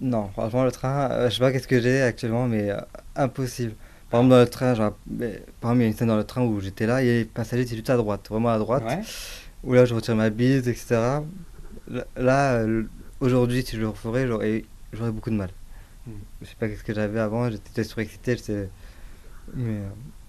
[0.00, 2.76] non, franchement, le train, euh, je sais pas qu'est-ce que j'ai actuellement, mais euh,
[3.16, 3.72] impossible.
[4.10, 6.16] Par exemple, dans le train, genre, mais, par exemple, il y a une scène dans
[6.16, 8.84] le train où j'étais là, et les passagers étaient juste à droite, vraiment à droite.
[8.86, 9.00] Ouais.
[9.64, 11.18] où là je retire ma bise, etc.
[12.16, 12.84] Là, euh,
[13.20, 15.50] aujourd'hui, si je le referais, j'aurais, j'aurais beaucoup de mal.
[16.06, 16.12] Hmm.
[16.42, 18.68] Je sais pas qu'est-ce que j'avais avant, j'étais surexcité, j'étais.
[19.54, 19.78] Mais.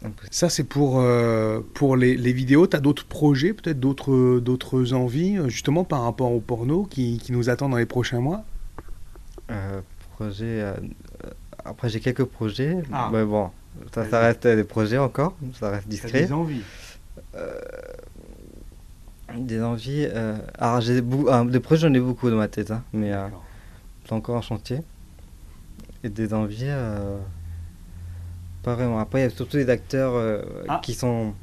[0.04, 0.08] euh.
[0.32, 2.68] Ça, c'est pour, euh, pour les, les vidéos.
[2.68, 7.34] Tu as d'autres projets, peut-être d'autres, d'autres envies, justement par rapport au porno qui, qui
[7.34, 8.46] nous attend dans les prochains mois?
[9.52, 9.82] Euh,
[10.16, 10.62] projet.
[10.62, 10.74] euh,
[11.66, 13.10] après, j'ai quelques projets, Ah.
[13.12, 13.50] mais bon,
[13.94, 16.32] ça, ça reste des projets encore, ça reste discret.
[16.32, 16.62] envies
[19.38, 20.06] Des envies.
[20.10, 23.14] euh, Alors, j'ai beaucoup, ah, des projets, j'en ai beaucoup dans ma tête, hein, mais
[23.14, 23.28] euh,
[24.06, 24.80] c'est encore en chantier.
[26.04, 26.64] Et des envies.
[26.66, 27.18] euh,
[28.64, 29.00] Pas vraiment.
[29.00, 30.80] Après, il y a surtout des acteurs euh, Ah.
[30.84, 31.34] qui sont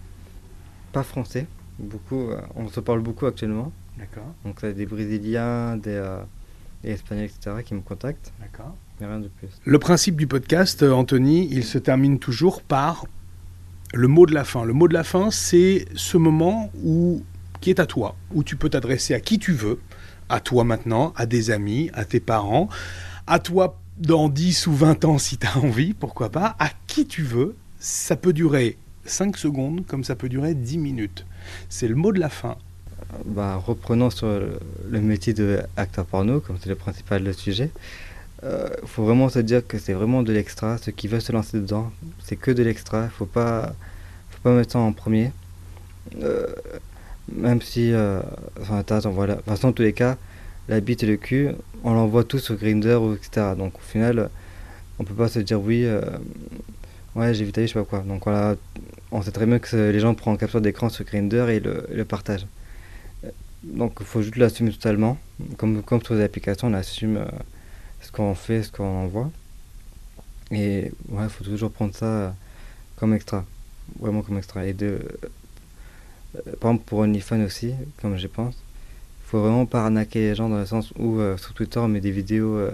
[0.93, 1.47] pas français.
[1.79, 3.73] Beaucoup, euh, on se parle beaucoup actuellement.
[3.99, 6.19] D'accord, Donc, il y a des Brésiliens, des, euh,
[6.83, 8.75] des Espagnols, etc., qui me contactent, d'accord.
[9.01, 9.49] mais rien de plus.
[9.65, 13.07] Le principe du podcast, euh, Anthony, il se termine toujours par
[13.95, 14.65] le mot de la fin.
[14.65, 17.23] Le mot de la fin, c'est ce moment où,
[17.67, 19.81] qui est à toi, où tu peux t'adresser à qui tu veux,
[20.29, 22.69] à toi maintenant, à des amis, à tes parents,
[23.27, 27.09] à toi dans 10 ou 20 ans si tu as envie, pourquoi pas, à qui
[27.09, 27.57] tu veux.
[27.81, 31.27] Ça peut durer 5 secondes comme ça peut durer 10 minutes.
[31.69, 32.57] C'est le mot de la fin.
[33.25, 37.73] Bah, reprenons sur le, métier d'acteur porno, comme c'est le principal le sujet.
[38.45, 40.79] Il faut vraiment se dire que c'est vraiment de l'extra.
[40.79, 41.91] Ceux qui veulent se lancer dedans,
[42.23, 43.09] c'est que de l'extra.
[43.09, 43.75] Faut pas,
[44.31, 45.33] faut pas mettre ça en premier.
[46.23, 46.47] Euh,
[47.33, 48.21] même si, euh,
[48.61, 49.35] enfin, attends, voilà.
[49.35, 50.17] De toute façon, tous les cas,
[50.69, 51.51] la bite et le cul,
[51.85, 53.55] on l'envoie tous sur Grinder ou etc.
[53.57, 54.31] Donc au final,
[54.99, 56.01] on peut pas se dire oui, euh,
[57.15, 58.01] ouais j'ai vu ta vie, je sais pas quoi.
[58.01, 58.57] Donc voilà,
[59.13, 62.47] on sait très bien que les gens prennent capture d'écran sur Grinder et le, partagent.
[63.63, 65.19] Donc il faut juste l'assumer totalement.
[65.57, 67.27] Comme, comme sur les applications, on assume euh,
[68.01, 69.31] ce qu'on fait, ce qu'on envoie.
[70.51, 72.35] Et ouais, il faut toujours prendre ça
[72.97, 73.45] comme extra.
[74.01, 74.61] Vraiment comme extra.
[74.61, 74.99] Euh,
[76.61, 80.49] par exemple pour OnlyFans aussi, comme je pense, il faut vraiment pas arnaquer les gens
[80.49, 82.71] dans le sens où euh, sur Twitter on met des vidéos euh,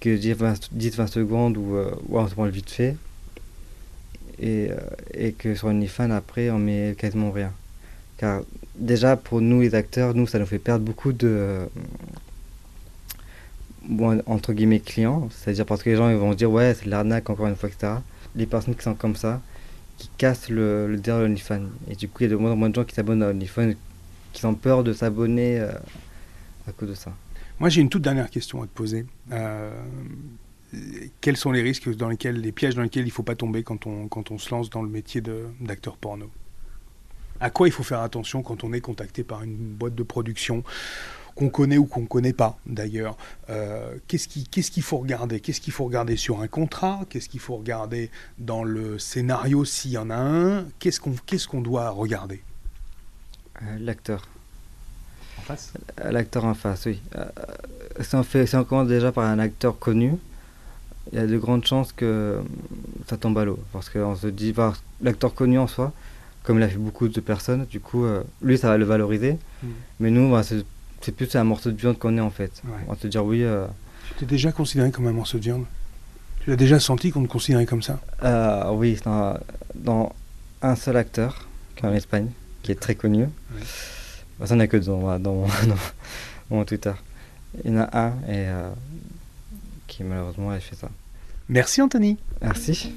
[0.00, 1.76] que 10-20 secondes ou,
[2.10, 2.96] on se prend le vite fait.
[4.40, 4.68] Et,
[5.14, 7.52] et que sur OnlyFans après on met quasiment rien.
[8.18, 8.42] Car
[8.76, 11.68] déjà pour nous les acteurs, nous ça nous fait perdre beaucoup de
[13.88, 16.90] bon, entre guillemets clients, c'est-à-dire parce que les gens ils vont dire ouais c'est de
[16.90, 17.94] l'arnaque encore une fois etc.
[18.36, 19.40] Les personnes qui sont comme ça,
[19.98, 21.28] qui cassent le, le derrière.
[21.88, 23.28] Et du coup il y a de moins en moins de gens qui s'abonnent à
[23.28, 23.72] OnlyFans,
[24.32, 25.72] qui ont peur de s'abonner euh,
[26.66, 27.12] à cause de ça.
[27.58, 29.04] Moi j'ai une toute dernière question à te poser.
[29.32, 29.70] Euh,
[31.20, 33.62] quels sont les risques dans lesquels, les pièges dans lesquels il ne faut pas tomber
[33.62, 35.22] quand on, quand on se lance dans le métier
[35.60, 36.30] d'acteur porno?
[37.40, 40.64] À quoi il faut faire attention quand on est contacté par une boîte de production
[41.38, 43.16] qu'on connaît ou qu'on ne connaît pas d'ailleurs.
[43.48, 45.38] Euh, qu'est-ce qu'il qu faut regarder?
[45.38, 47.02] Qu'est-ce qu'il faut regarder sur un contrat?
[47.08, 50.64] Qu'est-ce qu'il faut regarder dans le scénario s'il y en a un?
[50.80, 52.42] Qu'est-ce qu'on qu'est-ce qu'on doit regarder?
[53.62, 54.26] Euh, L'acteur.
[55.38, 55.72] En face?
[56.00, 57.00] Euh, L'acteur en face, oui.
[57.14, 57.24] Euh,
[58.00, 60.14] si, on fait, si on commence déjà par un acteur connu,
[61.12, 62.40] il y a de grandes chances que
[63.08, 63.60] ça tombe à l'eau.
[63.72, 65.92] Parce qu'on se dit, bah, l'acteur connu en soi,
[66.42, 69.38] comme il a fait beaucoup de personnes, du coup, euh, lui, ça va le valoriser.
[69.62, 69.66] Mm.
[70.00, 70.64] Mais nous, bah, c'est
[71.00, 72.62] c'est plus un morceau de viande qu'on est en fait.
[72.64, 72.70] Ouais.
[72.86, 73.42] On va te dire oui.
[73.44, 73.66] euh,
[74.10, 75.64] Tu t'es déjà considéré comme un morceau de viande?
[76.40, 78.00] Tu l'as déjà senti qu'on te considérait comme ça?
[78.24, 79.38] Euh, oui, dans,
[79.74, 80.12] dans
[80.62, 81.46] un seul acteur,
[81.76, 82.28] qui est en Espagne,
[82.62, 83.26] qui est très connu.
[84.38, 85.76] Bah, ça, il n'y en a que deux dans, dans, mon- dans
[86.56, 86.92] mon Twitter.
[87.64, 88.70] Il y en a un et, euh,
[89.86, 90.88] qui malheureusement a fait ça.
[91.48, 92.18] Merci Anthony.
[92.42, 92.92] Merci.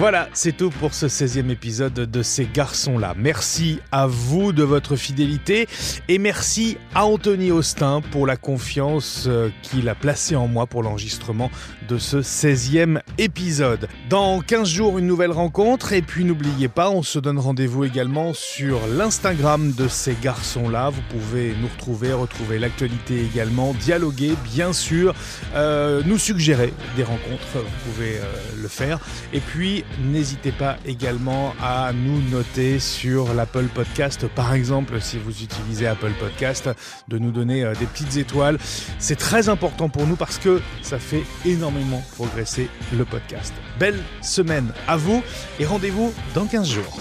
[0.00, 3.12] Voilà, c'est tout pour ce 16e épisode de Ces garçons-là.
[3.18, 5.68] Merci à vous de votre fidélité
[6.08, 10.82] et merci à Anthony Austin pour la confiance euh, qu'il a placée en moi pour
[10.82, 11.50] l'enregistrement
[11.90, 13.88] de ce 16e épisode.
[14.08, 18.32] Dans 15 jours, une nouvelle rencontre et puis n'oubliez pas, on se donne rendez-vous également
[18.32, 20.90] sur l'Instagram de Ces garçons-là.
[20.90, 25.14] Vous pouvez nous retrouver, retrouver l'actualité également, dialoguer bien sûr,
[25.56, 28.22] euh, nous suggérer des rencontres, vous pouvez euh,
[28.62, 29.00] le faire.
[29.32, 35.42] Et puis, n'hésitez pas également à nous noter sur l'Apple Podcast, par exemple, si vous
[35.42, 36.70] utilisez Apple Podcast,
[37.08, 38.58] de nous donner euh, des petites étoiles.
[39.00, 41.79] C'est très important pour nous parce que ça fait énormément
[42.16, 43.52] progresser le podcast.
[43.78, 45.22] Belle semaine à vous
[45.58, 46.98] et rendez-vous dans 15 jours.